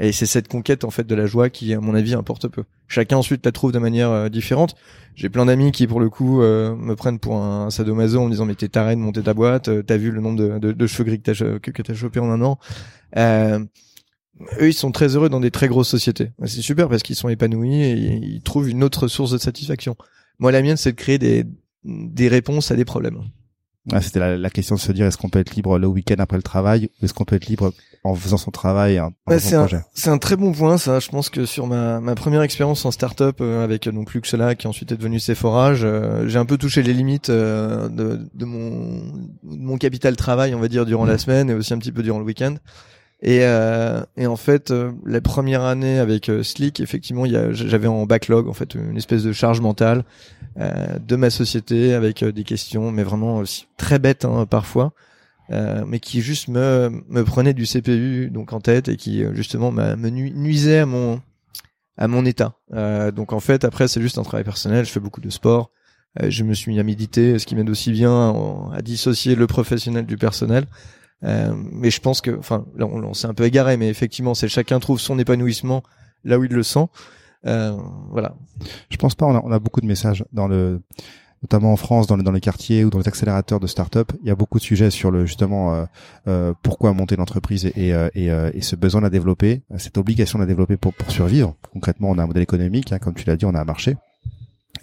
et 0.00 0.12
c'est 0.12 0.26
cette 0.26 0.48
conquête 0.48 0.84
en 0.84 0.90
fait 0.90 1.06
de 1.06 1.14
la 1.14 1.26
joie 1.26 1.50
qui, 1.50 1.72
à 1.72 1.80
mon 1.80 1.94
avis, 1.94 2.14
importe 2.14 2.48
peu. 2.48 2.64
Chacun 2.88 3.16
ensuite 3.16 3.44
la 3.46 3.52
trouve 3.52 3.72
de 3.72 3.78
manière 3.78 4.10
euh, 4.10 4.28
différente. 4.28 4.74
J'ai 5.14 5.28
plein 5.28 5.46
d'amis 5.46 5.70
qui, 5.70 5.86
pour 5.86 6.00
le 6.00 6.10
coup, 6.10 6.42
euh, 6.42 6.74
me 6.74 6.96
prennent 6.96 7.20
pour 7.20 7.36
un 7.36 7.70
sadomaso 7.70 8.20
en 8.20 8.24
me 8.26 8.30
disant 8.30 8.44
mais 8.44 8.56
t'es 8.56 8.68
taré 8.68 8.96
de 8.96 9.00
monter 9.00 9.22
ta 9.22 9.34
boîte, 9.34 9.68
euh, 9.68 9.82
t'as 9.82 9.96
vu 9.96 10.10
le 10.10 10.20
nombre 10.20 10.58
de, 10.58 10.86
cheveux 10.86 11.04
gris 11.04 11.20
que 11.20 11.30
t'as 11.30 11.82
que 11.82 11.94
chopé 11.94 12.18
en 12.18 12.30
un 12.30 12.42
an. 12.42 12.58
eux, 13.16 13.68
ils 14.68 14.74
sont 14.74 14.90
très 14.90 15.14
heureux 15.14 15.28
dans 15.28 15.40
des 15.40 15.52
très 15.52 15.68
grosses 15.68 15.88
sociétés. 15.88 16.32
C'est 16.44 16.62
super 16.62 16.88
parce 16.88 17.02
qu'ils 17.04 17.16
sont 17.16 17.28
épanouis 17.28 17.82
et 17.82 17.92
ils 17.94 18.42
trouvent 18.42 18.68
une 18.68 18.82
autre 18.82 19.06
source 19.06 19.30
de 19.30 19.38
satisfaction. 19.38 19.96
Moi, 20.40 20.50
la 20.50 20.62
mienne, 20.62 20.76
c'est 20.76 20.92
de 20.92 20.96
créer 20.96 21.18
des 21.18 21.44
des 21.84 22.28
réponses 22.28 22.70
à 22.70 22.76
des 22.76 22.84
problèmes. 22.86 23.20
Ah, 23.92 24.00
C'était 24.00 24.18
la, 24.18 24.38
la, 24.38 24.50
question 24.50 24.76
de 24.76 24.80
se 24.80 24.92
dire 24.92 25.06
est-ce 25.06 25.18
qu'on 25.18 25.28
peut 25.28 25.40
être 25.40 25.54
libre 25.54 25.78
le 25.78 25.86
week-end 25.86 26.16
après 26.18 26.38
le 26.38 26.42
travail 26.42 26.88
ou 27.00 27.04
est-ce 27.04 27.12
qu'on 27.12 27.24
peut 27.24 27.36
être 27.36 27.46
libre 27.46 27.72
en 28.02 28.14
faisant 28.14 28.38
son 28.38 28.50
travail 28.50 28.98
en, 28.98 29.12
c'est 29.38 29.54
un, 29.54 29.66
c'est 29.92 30.10
un 30.10 30.18
très 30.18 30.36
bon 30.36 30.52
point 30.52 30.78
ça. 30.78 31.00
Je 31.00 31.08
pense 31.08 31.28
que 31.28 31.44
sur 31.44 31.66
ma, 31.66 32.00
ma 32.00 32.14
première 32.14 32.42
expérience 32.42 32.84
en 32.86 32.90
start-up 32.90 33.38
euh, 33.40 33.62
avec 33.62 33.88
donc 33.88 34.14
Luxela 34.14 34.54
qui 34.54 34.66
ensuite 34.68 34.92
est 34.92 34.96
devenu 34.96 35.20
Sephora, 35.20 35.74
j'ai 35.74 36.38
un 36.38 36.46
peu 36.46 36.56
touché 36.56 36.82
les 36.82 36.94
limites 36.94 37.28
euh, 37.28 37.88
de, 37.88 38.20
de, 38.32 38.44
mon, 38.44 39.02
mon 39.42 39.76
capital 39.76 40.16
travail 40.16 40.54
on 40.54 40.60
va 40.60 40.68
dire 40.68 40.86
durant 40.86 41.04
la 41.04 41.18
semaine 41.18 41.50
et 41.50 41.54
aussi 41.54 41.74
un 41.74 41.78
petit 41.78 41.92
peu 41.92 42.02
durant 42.02 42.18
le 42.18 42.24
week-end. 42.24 42.56
Et, 43.24 43.40
euh, 43.42 44.02
et 44.18 44.26
en 44.26 44.36
fait, 44.36 44.70
euh, 44.70 44.92
la 45.06 45.22
première 45.22 45.62
année 45.62 45.98
avec 45.98 46.28
euh, 46.28 46.42
Slick, 46.42 46.78
effectivement, 46.80 47.24
j'avais 47.52 47.88
en 47.88 48.04
backlog 48.04 48.48
en 48.48 48.52
fait 48.52 48.74
une 48.74 48.98
espèce 48.98 49.22
de 49.22 49.32
charge 49.32 49.62
mentale 49.62 50.00
euh, 50.00 50.43
de 50.56 51.16
ma 51.16 51.30
société 51.30 51.94
avec 51.94 52.24
des 52.24 52.44
questions, 52.44 52.90
mais 52.90 53.02
vraiment 53.02 53.38
aussi 53.38 53.66
très 53.76 53.98
bêtes 53.98 54.24
hein, 54.24 54.46
parfois, 54.46 54.92
mais 55.50 55.98
qui 55.98 56.20
juste 56.20 56.48
me 56.48 57.02
me 57.08 57.24
prenaient 57.24 57.54
du 57.54 57.64
CPU 57.64 58.30
donc 58.30 58.52
en 58.52 58.60
tête 58.60 58.88
et 58.88 58.96
qui 58.96 59.24
justement 59.32 59.72
me 59.72 60.08
nuisaient 60.08 60.80
à 60.80 60.86
mon 60.86 61.20
à 61.96 62.06
mon 62.08 62.24
état. 62.24 62.54
donc 63.14 63.32
en 63.32 63.40
fait, 63.40 63.64
après, 63.64 63.88
c'est 63.88 64.00
juste 64.00 64.18
un 64.18 64.22
travail 64.22 64.44
personnel. 64.44 64.84
Je 64.84 64.90
fais 64.90 65.00
beaucoup 65.00 65.20
de 65.20 65.30
sport. 65.30 65.70
je 66.22 66.44
me 66.44 66.54
suis 66.54 66.72
mis 66.72 66.78
à 66.78 66.84
méditer, 66.84 67.38
ce 67.38 67.46
qui 67.46 67.56
m'aide 67.56 67.70
aussi 67.70 67.90
bien 67.90 68.34
à 68.72 68.82
dissocier 68.82 69.34
le 69.34 69.46
professionnel 69.46 70.06
du 70.06 70.16
personnel. 70.16 70.66
Euh, 71.24 71.54
mais 71.72 71.90
je 71.90 72.00
pense 72.00 72.20
que, 72.20 72.36
enfin, 72.38 72.66
là, 72.76 72.86
on, 72.86 73.14
s'est 73.14 73.26
un 73.26 73.34
peu 73.34 73.44
égaré, 73.44 73.76
mais 73.76 73.88
effectivement, 73.88 74.34
c'est 74.34 74.48
chacun 74.48 74.78
trouve 74.78 75.00
son 75.00 75.18
épanouissement 75.18 75.82
là 76.24 76.38
où 76.38 76.44
il 76.44 76.52
le 76.52 76.62
sent. 76.62 76.86
Euh, 77.46 77.76
voilà. 78.10 78.34
Je 78.90 78.96
pense 78.96 79.14
pas. 79.14 79.26
On 79.26 79.36
a, 79.36 79.42
on 79.44 79.52
a, 79.52 79.58
beaucoup 79.58 79.80
de 79.80 79.86
messages 79.86 80.24
dans 80.32 80.48
le, 80.48 80.80
notamment 81.42 81.72
en 81.72 81.76
France, 81.76 82.06
dans, 82.06 82.16
dans 82.16 82.32
les 82.32 82.40
quartiers 82.40 82.84
ou 82.84 82.90
dans 82.90 82.98
les 82.98 83.08
accélérateurs 83.08 83.60
de 83.60 83.66
start-up. 83.66 84.12
Il 84.22 84.28
y 84.28 84.30
a 84.30 84.34
beaucoup 84.34 84.58
de 84.58 84.64
sujets 84.64 84.90
sur 84.90 85.10
le 85.10 85.26
justement 85.26 85.74
euh, 85.74 85.84
euh 86.28 86.54
pourquoi 86.62 86.92
monter 86.92 87.16
l'entreprise 87.16 87.66
et, 87.66 87.72
et, 87.76 87.94
et, 88.14 88.30
et, 88.54 88.62
ce 88.62 88.76
besoin 88.76 89.00
de 89.00 89.06
la 89.06 89.10
développer, 89.10 89.62
cette 89.76 89.98
obligation 89.98 90.38
de 90.38 90.44
la 90.44 90.48
développer 90.48 90.76
pour, 90.76 90.94
pour 90.94 91.10
survivre. 91.10 91.54
Concrètement, 91.72 92.10
on 92.10 92.18
a 92.18 92.22
un 92.22 92.26
modèle 92.26 92.42
économique, 92.42 92.92
hein, 92.92 92.98
comme 92.98 93.14
tu 93.14 93.24
l'as 93.26 93.36
dit, 93.36 93.44
on 93.44 93.54
a 93.54 93.60
un 93.60 93.64
marché. 93.64 93.96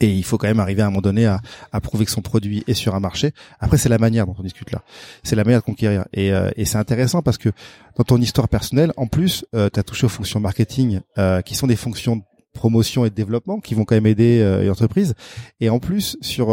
Et 0.01 0.07
il 0.07 0.23
faut 0.23 0.37
quand 0.37 0.47
même 0.47 0.59
arriver 0.59 0.81
à 0.81 0.87
un 0.87 0.89
moment 0.89 1.01
donné 1.01 1.25
à, 1.27 1.41
à 1.71 1.79
prouver 1.79 2.05
que 2.05 2.11
son 2.11 2.21
produit 2.21 2.63
est 2.67 2.73
sur 2.73 2.95
un 2.95 2.99
marché. 2.99 3.33
Après, 3.59 3.77
c'est 3.77 3.89
la 3.89 3.99
manière 3.99 4.25
dont 4.25 4.35
on 4.37 4.43
discute 4.43 4.71
là. 4.71 4.81
C'est 5.23 5.35
la 5.35 5.43
manière 5.43 5.59
de 5.59 5.65
conquérir. 5.65 6.05
Et, 6.13 6.33
euh, 6.33 6.49
et 6.55 6.65
c'est 6.65 6.77
intéressant 6.77 7.21
parce 7.21 7.37
que 7.37 7.49
dans 7.97 8.03
ton 8.03 8.17
histoire 8.17 8.47
personnelle, 8.47 8.93
en 8.97 9.07
plus, 9.07 9.45
euh, 9.53 9.69
tu 9.71 9.79
as 9.79 9.83
touché 9.83 10.05
aux 10.05 10.09
fonctions 10.09 10.39
marketing, 10.39 11.01
euh, 11.17 11.41
qui 11.41 11.55
sont 11.55 11.67
des 11.67 11.75
fonctions 11.75 12.23
promotion 12.53 13.05
et 13.05 13.09
de 13.09 13.15
développement 13.15 13.59
qui 13.59 13.75
vont 13.75 13.85
quand 13.85 13.95
même 13.95 14.07
aider 14.07 14.39
euh, 14.41 14.61
les 14.61 14.69
entreprises. 14.69 15.13
Et 15.59 15.69
en 15.69 15.79
plus 15.79 16.17
sur 16.21 16.49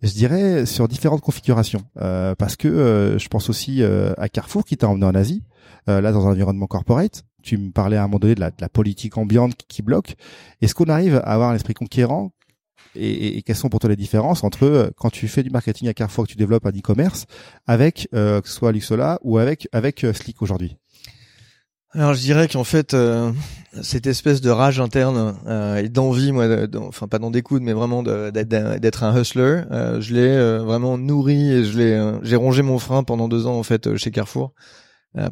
je 0.00 0.12
dirais 0.12 0.64
sur 0.64 0.86
différentes 0.86 1.22
configurations. 1.22 1.82
Parce 1.94 2.56
que 2.56 3.16
je 3.18 3.28
pense 3.28 3.50
aussi 3.50 3.82
à 3.82 4.28
Carrefour 4.28 4.64
qui 4.64 4.76
t'a 4.76 4.88
emmené 4.88 5.06
en 5.06 5.14
Asie 5.14 5.42
là 5.86 6.12
dans 6.12 6.26
un 6.26 6.30
environnement 6.30 6.66
corporate 6.66 7.24
tu 7.42 7.56
me 7.56 7.70
parlais 7.70 7.96
à 7.96 8.02
un 8.02 8.06
moment 8.06 8.18
donné 8.18 8.34
de 8.34 8.40
la, 8.40 8.50
de 8.50 8.60
la 8.60 8.68
politique 8.68 9.16
ambiante 9.16 9.54
qui, 9.68 9.82
bloque. 9.82 10.16
Est-ce 10.60 10.74
qu'on 10.74 10.86
arrive 10.86 11.16
à 11.16 11.32
avoir 11.32 11.50
un 11.50 11.54
esprit 11.54 11.74
conquérant 11.74 12.32
et, 12.94 13.38
et, 13.38 13.42
quelles 13.42 13.56
sont 13.56 13.68
pour 13.68 13.80
toi 13.80 13.90
les 13.90 13.96
différences 13.96 14.42
entre 14.44 14.64
euh, 14.64 14.90
quand 14.96 15.10
tu 15.10 15.28
fais 15.28 15.42
du 15.42 15.50
marketing 15.50 15.88
à 15.88 15.94
Carrefour, 15.94 16.24
que 16.24 16.32
tu 16.32 16.36
développes 16.36 16.66
un 16.66 16.70
e-commerce, 16.70 17.26
avec 17.66 18.08
euh, 18.14 18.40
que 18.40 18.48
ce 18.48 18.54
soit 18.54 18.72
Luxola 18.72 19.18
ou 19.22 19.38
avec 19.38 19.68
avec 19.72 20.04
euh, 20.04 20.12
Slick 20.12 20.42
aujourd'hui? 20.42 20.76
Alors 21.92 22.14
je 22.14 22.20
dirais 22.20 22.48
qu'en 22.48 22.64
fait 22.64 22.94
euh, 22.94 23.32
cette 23.82 24.06
espèce 24.06 24.40
de 24.40 24.50
rage 24.50 24.80
interne 24.80 25.36
et 25.82 25.88
d'envie, 25.88 26.32
moi, 26.32 26.46
enfin 26.76 27.08
pas 27.08 27.18
d'en 27.18 27.30
découdre, 27.30 27.64
mais 27.64 27.72
vraiment 27.72 28.02
d'être 28.02 29.04
un 29.04 29.18
hustler, 29.18 29.62
je 29.70 30.14
l'ai 30.14 30.58
vraiment 30.58 30.98
nourri 30.98 31.50
et 31.50 31.64
je 31.64 31.78
l'ai, 31.78 32.18
j'ai 32.22 32.36
rongé 32.36 32.62
mon 32.62 32.78
frein 32.78 33.04
pendant 33.04 33.28
deux 33.28 33.46
ans 33.46 33.58
en 33.58 33.62
fait 33.62 33.96
chez 33.96 34.10
Carrefour 34.10 34.52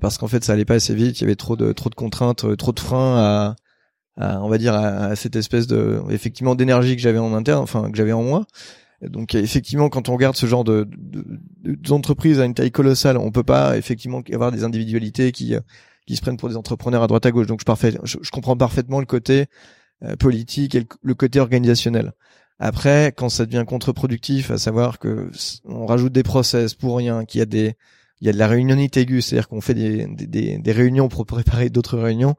parce 0.00 0.18
qu'en 0.18 0.28
fait 0.28 0.44
ça 0.44 0.52
allait 0.52 0.64
pas 0.64 0.74
assez 0.74 0.94
vite, 0.94 1.20
il 1.20 1.22
y 1.22 1.24
avait 1.24 1.36
trop 1.36 1.56
de 1.56 1.72
trop 1.72 1.90
de 1.90 1.94
contraintes, 1.94 2.56
trop 2.56 2.72
de 2.72 2.80
freins 2.80 3.16
à 3.18 3.56
on 4.18 4.48
va 4.48 4.58
dire 4.58 4.74
à, 4.74 5.14
cette 5.16 5.36
espèce 5.36 5.66
de 5.66 6.00
effectivement 6.10 6.54
d'énergie 6.54 6.96
que 6.96 7.02
j'avais 7.02 7.18
en 7.18 7.34
interne, 7.34 7.62
enfin 7.62 7.90
que 7.90 7.96
j'avais 7.96 8.12
en 8.12 8.22
moi. 8.22 8.46
Donc 9.02 9.34
effectivement, 9.34 9.90
quand 9.90 10.08
on 10.08 10.14
regarde 10.14 10.36
ce 10.36 10.46
genre 10.46 10.64
de 10.64 10.88
d'entreprise 11.64 12.40
à 12.40 12.44
une 12.46 12.54
taille 12.54 12.70
colossale, 12.70 13.18
on 13.18 13.30
peut 13.30 13.42
pas 13.42 13.76
effectivement 13.76 14.22
avoir 14.32 14.52
des 14.52 14.64
individualités 14.64 15.32
qui 15.32 15.54
qui 16.06 16.16
se 16.16 16.20
prennent 16.22 16.36
pour 16.36 16.48
des 16.48 16.56
entrepreneurs 16.56 17.02
à 17.02 17.06
droite 17.06 17.26
à 17.26 17.30
gauche. 17.30 17.46
Donc 17.46 17.60
je, 17.60 17.64
parfait, 17.64 17.94
je, 18.04 18.30
comprends 18.30 18.56
parfaitement 18.56 19.00
le 19.00 19.06
côté 19.06 19.46
euh, 20.02 20.16
politique 20.16 20.74
et 20.74 20.86
le, 21.02 21.14
côté 21.14 21.40
organisationnel. 21.40 22.12
Après, 22.58 23.12
quand 23.14 23.28
ça 23.28 23.44
devient 23.44 23.64
contre-productif, 23.66 24.50
à 24.50 24.58
savoir 24.58 24.98
que 24.98 25.30
on 25.64 25.84
rajoute 25.84 26.12
des 26.12 26.22
process 26.22 26.74
pour 26.74 26.96
rien, 26.96 27.24
qu'il 27.24 27.40
y 27.40 27.42
a 27.42 27.46
des 27.46 27.76
il 28.22 28.26
y 28.26 28.30
a 28.30 28.32
de 28.32 28.38
la 28.38 28.46
réunionnite 28.46 28.96
aiguë, 28.96 29.20
c'est-à-dire 29.20 29.46
qu'on 29.46 29.60
fait 29.60 29.74
des, 29.74 30.06
des, 30.06 30.56
des 30.56 30.72
réunions 30.72 31.08
pour 31.08 31.26
préparer 31.26 31.68
d'autres 31.68 31.98
réunions. 31.98 32.34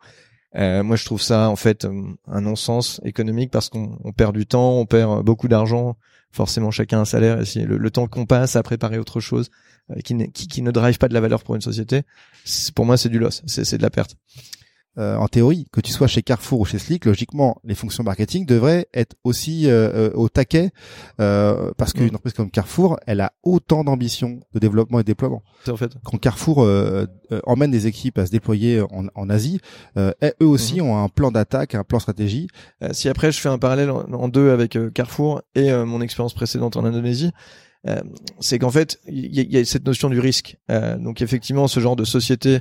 Euh, 0.56 0.82
moi, 0.82 0.96
je 0.96 1.06
trouve 1.06 1.22
ça 1.22 1.50
en 1.50 1.56
fait 1.56 1.86
euh, 1.86 2.02
un 2.26 2.42
non-sens 2.42 3.00
économique 3.04 3.52
parce 3.52 3.70
qu'on 3.70 4.12
perd 4.16 4.36
du 4.36 4.48
temps, 4.48 4.80
on 4.80 4.86
perd 4.86 5.24
beaucoup 5.24 5.48
d'argent. 5.48 5.98
Forcément, 6.32 6.72
chacun 6.72 7.02
un 7.02 7.06
salaire. 7.06 7.40
Et 7.56 7.64
le, 7.64 7.78
le 7.78 7.92
temps 7.92 8.08
qu'on 8.08 8.26
passe 8.26 8.56
à 8.56 8.64
préparer 8.64 8.98
autre 8.98 9.20
chose 9.20 9.50
euh, 9.92 10.00
qui, 10.02 10.16
qui, 10.32 10.48
qui, 10.48 10.62
ne 10.62 10.72
drive 10.72 10.98
pas 10.98 11.08
de 11.08 11.14
la 11.14 11.22
valeur 11.22 11.44
pour 11.44 11.56
une 11.56 11.62
société, 11.62 12.04
pour 12.76 12.86
moi, 12.86 12.98
c'est 12.98 13.10
du 13.10 13.20
loss, 13.20 13.44
c'est 13.46 13.78
de 13.78 13.84
la 13.84 13.90
perte. 13.90 14.16
Euh, 15.00 15.16
en 15.16 15.28
théorie, 15.28 15.68
que 15.72 15.80
tu 15.80 15.92
sois 15.92 16.08
chez 16.08 16.24
Carrefour 16.24 16.62
ou 16.62 16.66
chez 16.66 16.80
Slick, 16.80 17.06
logiquement, 17.06 17.62
les 17.64 17.76
fonctions 17.76 18.04
marketing 18.04 18.48
devraient 18.48 18.88
être 18.96 19.16
aussi 19.24 19.70
euh, 19.70 20.10
euh, 20.10 20.12
au 20.16 20.28
taquet, 20.28 20.72
parce 21.18 21.94
qu'une 21.94 22.06
mm. 22.06 22.16
entreprise 22.16 22.34
comme 22.34 22.50
Carrefour, 22.50 22.98
elle 23.06 23.22
a 23.22 23.34
autant 23.44 23.84
d'ambition 23.84 24.40
de 24.54 24.60
développement 24.60 25.00
et 25.00 25.04
de 25.04 25.08
déploiement. 25.08 25.44
En 25.68 25.78
fait. 25.78 25.92
Quand 26.04 26.18
Carrefour 26.18 26.68
emmène 27.44 27.70
des 27.70 27.86
équipes 27.86 28.18
à 28.18 28.26
se 28.26 28.32
déployer 28.32 28.82
en, 28.82 29.06
en 29.14 29.30
Asie, 29.30 29.60
eux 29.98 30.34
aussi 30.42 30.78
mm-hmm. 30.78 30.82
ont 30.82 31.04
un 31.04 31.10
plan 31.10 31.30
d'attaque, 31.30 31.76
un 31.76 31.84
plan 31.84 32.00
stratégie. 32.00 32.48
si 32.92 33.08
après 33.08 33.32
je 33.32 33.40
fais 33.40 33.50
un 33.50 33.60
parallèle 33.60 33.92
en, 33.92 34.28
deux 34.30 34.50
avec 34.50 34.78
Carrefour 34.94 35.44
et 35.54 35.72
mon 35.72 36.02
expérience 36.02 36.34
précédente 36.34 36.76
en 36.76 36.86
Indonésie, 36.86 37.32
c'est 38.40 38.60
qu'en 38.60 38.72
fait, 38.72 39.00
il 39.08 39.26
y, 39.26 39.56
y, 39.56 39.58
a 39.58 39.66
cette 39.66 39.86
notion 39.86 40.10
du 40.10 40.20
risque. 40.20 40.58
donc 40.70 41.22
effectivement, 41.22 41.68
ce 41.68 41.80
genre 41.80 41.96
de 41.96 42.04
société 42.04 42.60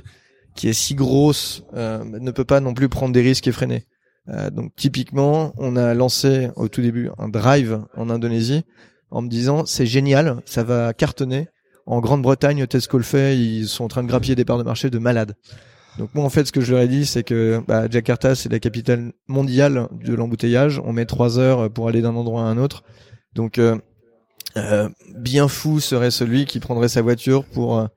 qui 0.57 0.67
est 0.67 0.73
si 0.73 0.95
grosse 0.95 1.63
euh, 1.75 2.03
ne 2.03 2.31
peut 2.31 2.43
pas 2.43 2.59
non 2.59 2.73
plus 2.73 2.89
prendre 2.89 3.13
des 3.13 3.21
risques 3.21 3.47
effrénés. 3.47 3.85
Euh, 4.27 4.49
donc 4.49 4.75
typiquement, 4.75 5.53
on 5.57 5.77
a 5.77 5.93
lancé 5.93 6.49
au 6.57 6.67
tout 6.67 6.81
début 6.81 7.09
un 7.17 7.29
drive 7.29 7.79
en 7.95 8.09
Indonésie 8.09 8.65
en 9.09 9.21
me 9.21 9.29
disant 9.29 9.65
c'est 9.65 9.85
génial, 9.85 10.41
ça 10.43 10.63
va 10.63 10.91
cartonner. 10.93 11.47
En 11.85 12.01
Grande-Bretagne, 12.01 12.67
Tesco 12.67 12.97
le 12.97 13.05
fait, 13.05 13.37
ils 13.37 13.69
sont 13.69 13.85
en 13.85 13.87
train 13.87 14.03
de 14.03 14.09
grappiller 14.09 14.35
des 14.35 14.43
parts 14.43 14.57
de 14.57 14.63
marché 14.63 14.89
de 14.89 14.97
malades. 14.97 15.35
Donc 15.97 16.09
moi 16.13 16.25
en 16.25 16.29
fait 16.29 16.45
ce 16.45 16.51
que 16.51 16.61
je 16.61 16.73
leur 16.73 16.83
ai 16.83 16.87
dit 16.87 17.07
c'est 17.07 17.23
que 17.23 17.59
bah, 17.67 17.89
Jakarta 17.89 18.35
c'est 18.35 18.51
la 18.51 18.59
capitale 18.59 19.13
mondiale 19.27 19.87
de 20.03 20.13
l'embouteillage. 20.13 20.81
On 20.83 20.91
met 20.91 21.05
trois 21.05 21.39
heures 21.39 21.71
pour 21.71 21.87
aller 21.87 22.01
d'un 22.01 22.15
endroit 22.15 22.41
à 22.41 22.45
un 22.45 22.57
autre. 22.57 22.83
Donc 23.33 23.57
euh, 23.57 23.77
euh 24.57 24.89
bien 25.15 25.47
fou 25.47 25.79
serait 25.79 26.11
celui 26.11 26.45
qui 26.45 26.59
prendrait 26.59 26.89
sa 26.89 27.01
voiture 27.01 27.43
pour 27.45 27.87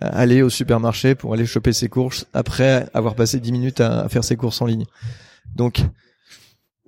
aller 0.00 0.42
au 0.42 0.48
supermarché 0.48 1.14
pour 1.14 1.34
aller 1.34 1.46
choper 1.46 1.72
ses 1.72 1.88
courses 1.88 2.26
après 2.32 2.88
avoir 2.94 3.14
passé 3.14 3.40
10 3.40 3.52
minutes 3.52 3.80
à, 3.80 4.08
faire 4.08 4.24
ses 4.24 4.36
courses 4.36 4.62
en 4.62 4.66
ligne. 4.66 4.86
Donc 5.54 5.82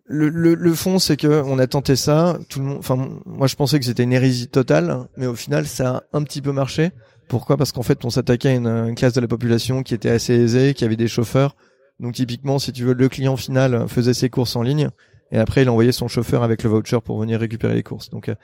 le, 0.06 0.28
le, 0.28 0.54
le 0.54 0.74
fond 0.74 0.98
c'est 0.98 1.16
que 1.16 1.42
on 1.44 1.58
a 1.58 1.66
tenté 1.66 1.96
ça, 1.96 2.38
tout 2.48 2.60
le 2.60 2.66
monde 2.66 2.78
enfin 2.78 3.08
moi 3.24 3.46
je 3.46 3.56
pensais 3.56 3.78
que 3.78 3.84
c'était 3.84 4.02
une 4.02 4.12
hérésie 4.12 4.48
totale, 4.48 5.06
mais 5.16 5.26
au 5.26 5.34
final 5.34 5.66
ça 5.66 5.96
a 5.96 6.02
un 6.12 6.22
petit 6.22 6.42
peu 6.42 6.52
marché. 6.52 6.92
Pourquoi? 7.28 7.56
Parce 7.56 7.72
qu'en 7.72 7.82
fait 7.82 8.04
on 8.04 8.10
s'attaquait 8.10 8.50
à 8.50 8.52
une, 8.52 8.94
classe 8.94 9.14
de 9.14 9.20
la 9.20 9.28
population 9.28 9.82
qui 9.82 9.94
était 9.94 10.10
assez 10.10 10.34
aisée, 10.34 10.74
qui 10.74 10.84
avait 10.84 10.96
des 10.96 11.08
chauffeurs. 11.08 11.56
Donc 12.00 12.14
typiquement 12.14 12.58
si 12.58 12.72
tu 12.72 12.84
veux 12.84 12.94
le 12.94 13.08
client 13.08 13.36
final 13.36 13.86
faisait 13.88 14.14
ses 14.14 14.28
courses 14.28 14.56
en 14.56 14.62
ligne 14.62 14.90
et 15.30 15.38
après 15.38 15.62
il 15.62 15.70
envoyait 15.70 15.92
son 15.92 16.08
chauffeur 16.08 16.42
avec 16.42 16.62
le 16.62 16.70
voucher 16.70 16.98
pour 17.02 17.18
venir 17.18 17.40
récupérer 17.40 17.74
les 17.74 17.82
courses. 17.82 18.10
Donc 18.10 18.28
euh, 18.28 18.34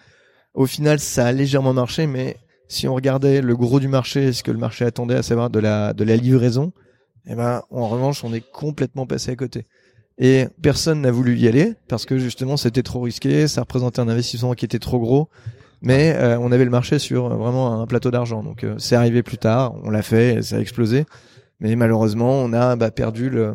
au 0.54 0.66
final 0.66 0.99
ça 1.00 1.26
a 1.26 1.33
légèrement 1.33 1.73
marché 1.73 2.07
mais 2.07 2.37
si 2.69 2.87
on 2.87 2.95
regardait 2.95 3.40
le 3.40 3.57
gros 3.57 3.80
du 3.80 3.88
marché, 3.88 4.33
ce 4.33 4.45
que 4.45 4.52
le 4.52 4.59
marché 4.59 4.85
attendait, 4.85 5.16
à 5.16 5.25
savoir 5.25 5.50
de 5.50 5.59
la 5.59 6.16
livraison, 6.16 6.73
eh 7.26 7.35
ben 7.35 7.62
en 7.71 7.88
revanche, 7.88 8.25
on 8.25 8.33
est 8.33 8.45
complètement 8.52 9.07
passé 9.07 9.33
à 9.33 9.37
côté. 9.37 9.66
Et 10.19 10.47
personne 10.62 11.00
n'a 11.00 11.11
voulu 11.11 11.37
y 11.37 11.49
aller 11.49 11.75
parce 11.88 12.04
que 12.04 12.19
justement 12.19 12.57
c'était 12.57 12.83
trop 12.83 13.00
risqué, 13.00 13.49
ça 13.49 13.62
représentait 13.62 14.00
un 14.00 14.09
investissement 14.09 14.54
qui 14.54 14.64
était 14.64 14.78
trop 14.78 14.99
gros. 14.99 15.28
Mais 15.83 16.14
euh, 16.16 16.38
on 16.38 16.52
avait 16.52 16.64
le 16.64 16.71
marché 16.71 16.99
sur 16.99 17.30
vraiment 17.30 17.80
un 17.80 17.87
plateau 17.87 18.11
d'argent, 18.11 18.42
donc 18.42 18.64
euh, 18.64 18.75
c'est 18.78 18.97
arrivé 18.97 19.23
plus 19.23 19.38
tard, 19.38 19.75
on 19.83 19.88
l'a 19.88 20.02
fait, 20.02 20.42
ça 20.42 20.57
a 20.57 20.61
explosé. 20.61 21.07
Mais 21.59 21.75
malheureusement, 21.75 22.42
on 22.42 22.52
a 22.52 22.76
perdu 22.90 23.30
euh, 23.35 23.54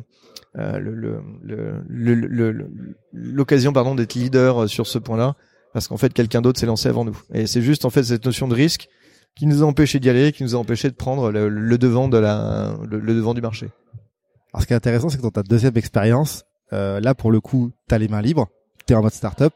l'occasion 3.14 3.74
pardon 3.74 3.94
d'être 3.94 4.16
leader 4.16 4.68
sur 4.68 4.88
ce 4.88 4.98
point-là 4.98 5.36
parce 5.75 5.89
qu'en 5.89 5.98
fait 5.98 6.13
quelqu'un 6.13 6.41
d'autre 6.41 6.58
s'est 6.58 6.65
lancé 6.65 6.88
avant 6.88 7.03
nous. 7.03 7.17
Et 7.34 7.48
c'est 7.48 7.62
juste 7.62 7.84
en 7.84 7.89
fait 7.89 8.01
cette 8.01 8.24
notion 8.24 8.48
de 8.48 8.55
risque 8.55 8.88
qui 9.36 9.46
nous 9.46 9.62
a 9.62 9.65
empêché 9.65 10.00
d'y 10.00 10.10
aller, 10.10 10.32
qui 10.32 10.44
nous 10.44 10.55
a 10.55 10.58
empêché 10.58 10.89
de 10.89 10.96
prendre 10.96 11.32
le, 11.32 11.77
devant 11.77 12.08
de 12.08 12.17
la, 12.17 12.77
le, 12.89 13.13
devant 13.13 13.34
du 13.34 13.41
marché. 13.41 13.67
Alors 14.53 14.62
ce 14.62 14.67
qui 14.67 14.72
est 14.72 14.77
intéressant, 14.77 15.10
c'est 15.10 15.17
que 15.17 15.22
dans 15.22 15.32
ta 15.32 15.44
deuxième 15.44 15.75
expérience, 15.75 16.46
euh, 16.72 17.01
là 17.01 17.13
pour 17.13 17.29
le 17.29 17.41
coup, 17.41 17.72
t'as 17.89 17.98
les 17.98 18.08
mains 18.08 18.22
libres, 18.22 18.48
t'es 18.86 18.96
en 18.96 19.01
mode 19.01 19.12
startup, 19.12 19.51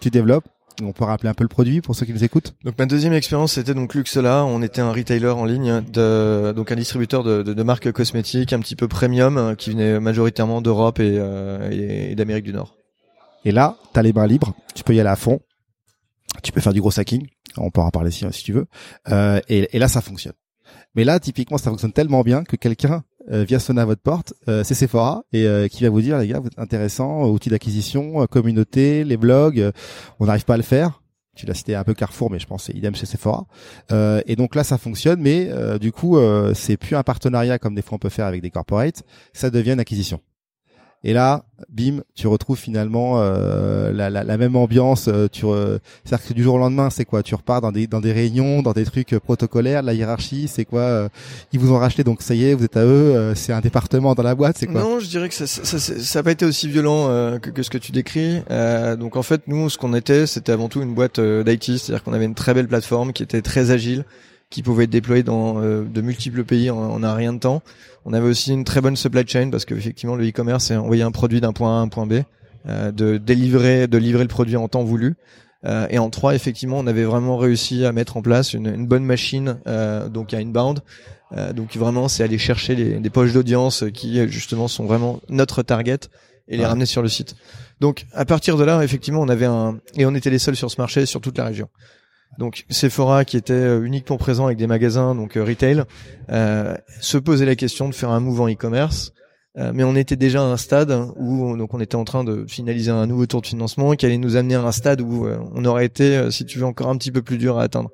tu 0.00 0.10
développes. 0.10 0.48
On 0.82 0.90
peut 0.90 1.04
rappeler 1.04 1.28
un 1.28 1.34
peu 1.34 1.44
le 1.44 1.48
produit 1.48 1.80
pour 1.80 1.94
ceux 1.94 2.04
qui 2.04 2.12
nous 2.12 2.24
écoutent. 2.24 2.56
Donc 2.64 2.76
ma 2.76 2.86
deuxième 2.86 3.12
expérience 3.12 3.52
c'était 3.52 3.74
donc 3.74 3.94
Luxola. 3.94 4.44
On 4.44 4.62
était 4.62 4.80
un 4.80 4.90
retailer 4.90 5.32
en 5.32 5.44
ligne, 5.44 5.82
de, 5.82 6.50
donc 6.50 6.72
un 6.72 6.76
distributeur 6.76 7.22
de, 7.22 7.44
de, 7.44 7.54
de 7.54 7.62
marques 7.62 7.92
cosmétiques 7.92 8.52
un 8.52 8.58
petit 8.58 8.74
peu 8.74 8.88
premium 8.88 9.38
euh, 9.38 9.54
qui 9.54 9.70
venait 9.70 10.00
majoritairement 10.00 10.62
d'Europe 10.62 10.98
et, 10.98 11.16
euh, 11.16 12.10
et 12.10 12.16
d'Amérique 12.16 12.46
du 12.46 12.52
Nord. 12.52 12.74
Et 13.44 13.52
là, 13.52 13.76
t'as 13.92 14.02
les 14.02 14.12
mains 14.12 14.26
libres, 14.26 14.52
tu 14.74 14.82
peux 14.82 14.94
y 14.94 15.00
aller 15.00 15.08
à 15.08 15.16
fond, 15.16 15.40
tu 16.42 16.52
peux 16.52 16.60
faire 16.60 16.72
du 16.72 16.80
gros 16.80 16.98
hacking, 16.98 17.26
on 17.56 17.70
peut 17.70 17.80
en 17.80 17.90
parler 17.90 18.10
si, 18.10 18.24
si 18.32 18.44
tu 18.44 18.52
veux. 18.52 18.66
Euh, 19.10 19.40
et, 19.48 19.78
là, 19.78 19.88
ça 19.88 20.00
fonctionne. 20.00 20.34
Mais 20.94 21.04
là, 21.04 21.20
typiquement, 21.20 21.58
ça 21.58 21.70
fonctionne 21.70 21.92
tellement 21.92 22.22
bien 22.22 22.44
que 22.44 22.56
quelqu'un 22.56 23.04
euh, 23.30 23.44
vient 23.44 23.58
sonner 23.58 23.80
à 23.80 23.84
votre 23.84 24.02
porte, 24.02 24.34
euh, 24.48 24.64
c'est 24.64 24.74
Sephora, 24.74 25.24
et 25.32 25.46
euh, 25.46 25.68
qui 25.68 25.84
va 25.84 25.90
vous 25.90 26.00
dire, 26.00 26.18
les 26.18 26.28
gars, 26.28 26.40
vous 26.40 26.48
êtes 26.48 26.58
intéressant, 26.58 27.24
outils 27.28 27.50
d'acquisition, 27.50 28.26
communauté, 28.26 29.04
les 29.04 29.16
blogs, 29.16 29.72
on 30.18 30.26
n'arrive 30.26 30.44
pas 30.44 30.54
à 30.54 30.56
le 30.56 30.62
faire. 30.62 31.02
Tu 31.36 31.46
l'as 31.46 31.54
cité 31.54 31.74
un 31.74 31.84
peu 31.84 31.94
Carrefour, 31.94 32.30
mais 32.30 32.38
je 32.38 32.46
pense 32.46 32.64
c'est 32.64 32.74
idem 32.74 32.94
chez 32.94 33.06
Sephora. 33.06 33.46
et 33.90 34.36
donc 34.36 34.54
là, 34.54 34.64
ça 34.64 34.78
fonctionne, 34.78 35.20
mais 35.20 35.48
du 35.78 35.92
coup, 35.92 36.18
c'est 36.54 36.76
plus 36.76 36.96
un 36.96 37.02
partenariat 37.02 37.58
comme 37.58 37.74
des 37.74 37.82
fois 37.82 37.96
on 37.96 37.98
peut 37.98 38.08
faire 38.08 38.26
avec 38.26 38.42
des 38.42 38.50
corporates, 38.50 39.04
ça 39.32 39.48
devient 39.48 39.72
une 39.72 39.80
acquisition. 39.80 40.20
Et 41.02 41.14
là, 41.14 41.44
bim, 41.70 42.02
tu 42.14 42.26
retrouves 42.26 42.58
finalement 42.58 43.20
euh, 43.20 43.90
la, 43.90 44.10
la, 44.10 44.22
la, 44.22 44.36
même 44.36 44.54
ambiance. 44.54 45.08
Euh, 45.08 45.28
tu 45.32 45.46
c'est-à-dire 46.04 46.28
que 46.28 46.34
du 46.34 46.42
jour 46.42 46.56
au 46.56 46.58
lendemain, 46.58 46.90
c'est 46.90 47.06
quoi? 47.06 47.22
Tu 47.22 47.34
repars 47.34 47.62
dans 47.62 47.72
des 47.72 47.86
dans 47.86 48.00
des 48.00 48.12
réunions, 48.12 48.60
dans 48.60 48.72
des 48.72 48.84
trucs 48.84 49.14
euh, 49.14 49.20
protocolaires, 49.20 49.82
la 49.82 49.94
hiérarchie, 49.94 50.46
c'est 50.46 50.66
quoi 50.66 50.82
euh, 50.82 51.08
Ils 51.52 51.60
vous 51.60 51.72
ont 51.72 51.78
racheté, 51.78 52.04
donc 52.04 52.20
ça 52.20 52.34
y 52.34 52.44
est, 52.44 52.54
vous 52.54 52.64
êtes 52.64 52.76
à 52.76 52.84
eux. 52.84 53.32
c'est 53.34 53.54
un 53.54 53.60
département 53.60 54.14
dans 54.14 54.22
la 54.22 54.34
boîte, 54.34 54.58
c'est 54.58 54.66
quoi? 54.66 54.82
Non, 54.82 55.00
je 55.00 55.06
dirais 55.06 55.30
que 55.30 55.34
ça 55.34 55.46
ça, 55.46 55.78
ça, 55.78 56.18
n'a 56.18 56.22
pas 56.22 56.32
été 56.32 56.44
aussi 56.44 56.68
violent 56.68 57.06
que, 57.38 57.48
que, 57.48 57.62
ce 57.62 57.70
que 57.70 57.78
tu 57.78 57.92
décris. 57.92 58.42
donc 58.98 59.16
en 59.16 59.22
fait, 59.22 59.42
nous, 59.46 59.70
ce 59.70 59.78
qu'on 59.78 59.94
était, 59.94 60.26
c'était 60.26 60.52
avant 60.52 60.68
tout 60.68 60.82
une 60.82 60.94
boîte 60.94 61.18
d'IT, 61.18 61.78
c'est-à-dire 61.78 62.04
qu'on 62.04 62.12
avait 62.12 62.26
une 62.26 62.34
très 62.34 62.52
belle 62.52 62.68
plateforme 62.68 63.14
qui 63.14 63.22
était 63.22 63.42
très 63.42 63.70
agile 63.70 64.04
qui 64.50 64.62
pouvait 64.62 64.84
être 64.84 64.90
déployé 64.90 65.22
dans 65.22 65.62
euh, 65.62 65.84
de 65.84 66.00
multiples 66.00 66.44
pays 66.44 66.70
en, 66.70 67.02
un 67.02 67.14
rien 67.14 67.32
de 67.32 67.38
temps. 67.38 67.62
On 68.04 68.12
avait 68.12 68.28
aussi 68.28 68.52
une 68.52 68.64
très 68.64 68.80
bonne 68.80 68.96
supply 68.96 69.26
chain 69.26 69.50
parce 69.50 69.64
que 69.64 69.74
effectivement 69.74 70.16
le 70.16 70.28
e-commerce 70.28 70.66
c'est 70.66 70.76
envoyer 70.76 71.02
un 71.02 71.12
produit 71.12 71.40
d'un 71.40 71.52
point 71.52 71.76
A 71.76 71.80
à 71.80 71.82
un 71.82 71.88
point 71.88 72.06
B, 72.06 72.22
euh, 72.68 72.90
de 72.92 73.18
délivrer 73.18 73.86
de 73.86 73.98
livrer 73.98 74.22
le 74.22 74.28
produit 74.28 74.56
en 74.56 74.68
temps 74.68 74.84
voulu. 74.84 75.16
Euh, 75.66 75.86
et 75.90 75.98
en 75.98 76.10
trois, 76.10 76.34
effectivement, 76.34 76.78
on 76.78 76.86
avait 76.86 77.04
vraiment 77.04 77.36
réussi 77.36 77.84
à 77.84 77.92
mettre 77.92 78.16
en 78.16 78.22
place 78.22 78.54
une, 78.54 78.66
une 78.66 78.86
bonne 78.86 79.04
machine, 79.04 79.58
euh, 79.66 80.08
donc 80.08 80.32
à 80.32 80.38
inbound. 80.38 80.80
Euh, 81.32 81.52
donc 81.52 81.76
vraiment, 81.76 82.08
c'est 82.08 82.22
aller 82.22 82.38
chercher 82.38 82.74
les, 82.74 82.94
des 82.94 83.10
poches 83.10 83.32
d'audience 83.32 83.84
qui 83.92 84.26
justement 84.28 84.68
sont 84.68 84.84
vraiment 84.84 85.20
notre 85.28 85.62
target 85.62 86.00
et 86.48 86.56
les 86.56 86.66
ramener 86.66 86.86
sur 86.86 87.02
le 87.02 87.08
site. 87.08 87.36
Donc 87.80 88.06
à 88.12 88.24
partir 88.24 88.56
de 88.56 88.64
là, 88.64 88.82
effectivement, 88.82 89.20
on 89.20 89.28
avait 89.28 89.46
un 89.46 89.78
et 89.96 90.06
on 90.06 90.14
était 90.14 90.30
les 90.30 90.38
seuls 90.38 90.56
sur 90.56 90.70
ce 90.70 90.80
marché 90.80 91.06
sur 91.06 91.20
toute 91.20 91.38
la 91.38 91.44
région. 91.44 91.68
Donc 92.38 92.64
Sephora 92.70 93.24
qui 93.24 93.36
était 93.36 93.52
euh, 93.52 93.84
uniquement 93.84 94.16
présent 94.16 94.46
avec 94.46 94.56
des 94.56 94.66
magasins 94.66 95.14
donc 95.14 95.36
euh, 95.36 95.44
retail 95.44 95.82
euh, 96.30 96.74
se 97.00 97.18
posait 97.18 97.44
la 97.44 97.56
question 97.56 97.88
de 97.88 97.94
faire 97.94 98.10
un 98.10 98.20
move 98.20 98.40
en 98.40 98.48
e-commerce. 98.48 99.12
Mais 99.74 99.82
on 99.84 99.94
était 99.96 100.16
déjà 100.16 100.40
à 100.40 100.44
un 100.44 100.56
stade 100.56 100.96
où 101.16 101.54
donc 101.56 101.74
on 101.74 101.80
était 101.80 101.96
en 101.96 102.04
train 102.04 102.24
de 102.24 102.46
finaliser 102.48 102.92
un 102.92 103.06
nouveau 103.06 103.26
tour 103.26 103.42
de 103.42 103.46
financement 103.46 103.92
qui 103.92 104.06
allait 104.06 104.16
nous 104.16 104.36
amener 104.36 104.54
à 104.54 104.62
un 104.62 104.72
stade 104.72 105.02
où 105.02 105.26
on 105.26 105.64
aurait 105.66 105.84
été, 105.84 106.30
si 106.30 106.46
tu 106.46 106.60
veux, 106.60 106.64
encore 106.64 106.88
un 106.88 106.96
petit 106.96 107.10
peu 107.10 107.20
plus 107.20 107.36
dur 107.36 107.58
à 107.58 107.64
atteindre. 107.64 107.90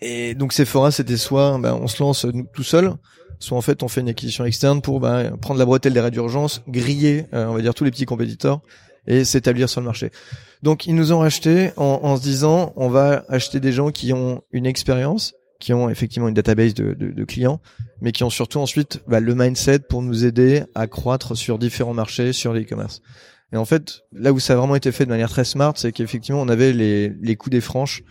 Et 0.00 0.34
donc 0.34 0.52
Sephora, 0.52 0.92
c'était 0.92 1.16
soit 1.16 1.58
ben, 1.58 1.74
on 1.74 1.88
se 1.88 2.02
lance 2.02 2.26
tout 2.54 2.62
seul, 2.62 2.94
soit 3.38 3.56
en 3.56 3.60
fait 3.60 3.82
on 3.82 3.88
fait 3.88 4.00
une 4.00 4.08
acquisition 4.08 4.44
externe 4.44 4.80
pour 4.82 5.00
ben, 5.00 5.36
prendre 5.38 5.58
la 5.58 5.64
bretelle 5.64 5.92
des 5.92 6.00
raids 6.00 6.10
d'urgence, 6.10 6.62
griller, 6.68 7.26
euh, 7.32 7.46
on 7.46 7.54
va 7.54 7.62
dire 7.62 7.74
tous 7.74 7.84
les 7.84 7.90
petits 7.90 8.06
compétiteurs 8.06 8.60
et 9.06 9.24
s'établir 9.24 9.68
sur 9.68 9.80
le 9.80 9.86
marché. 9.86 10.10
Donc 10.62 10.86
ils 10.86 10.94
nous 10.94 11.12
ont 11.12 11.20
racheté 11.20 11.70
en, 11.76 12.00
en 12.02 12.16
se 12.16 12.22
disant 12.22 12.72
on 12.76 12.88
va 12.88 13.24
acheter 13.28 13.60
des 13.60 13.72
gens 13.72 13.90
qui 13.90 14.12
ont 14.12 14.42
une 14.52 14.66
expérience, 14.66 15.34
qui 15.60 15.72
ont 15.72 15.88
effectivement 15.88 16.28
une 16.28 16.34
database 16.34 16.74
de, 16.74 16.94
de, 16.94 17.10
de 17.10 17.24
clients, 17.24 17.60
mais 18.00 18.12
qui 18.12 18.24
ont 18.24 18.30
surtout 18.30 18.58
ensuite 18.60 19.00
bah, 19.06 19.20
le 19.20 19.34
mindset 19.34 19.80
pour 19.80 20.02
nous 20.02 20.24
aider 20.24 20.64
à 20.74 20.86
croître 20.86 21.36
sur 21.36 21.58
différents 21.58 21.94
marchés, 21.94 22.32
sur 22.32 22.52
l'e-commerce. 22.52 23.00
Et 23.52 23.56
en 23.56 23.64
fait, 23.64 24.00
là 24.12 24.32
où 24.32 24.40
ça 24.40 24.54
a 24.54 24.56
vraiment 24.56 24.76
été 24.76 24.90
fait 24.92 25.04
de 25.04 25.10
manière 25.10 25.30
très 25.30 25.44
smart, 25.44 25.72
c'est 25.76 25.92
qu'effectivement 25.92 26.42
on 26.42 26.48
avait 26.48 26.72
les, 26.72 27.10
les 27.20 27.36
coups 27.36 27.52
des 27.52 27.60
franches 27.60 28.02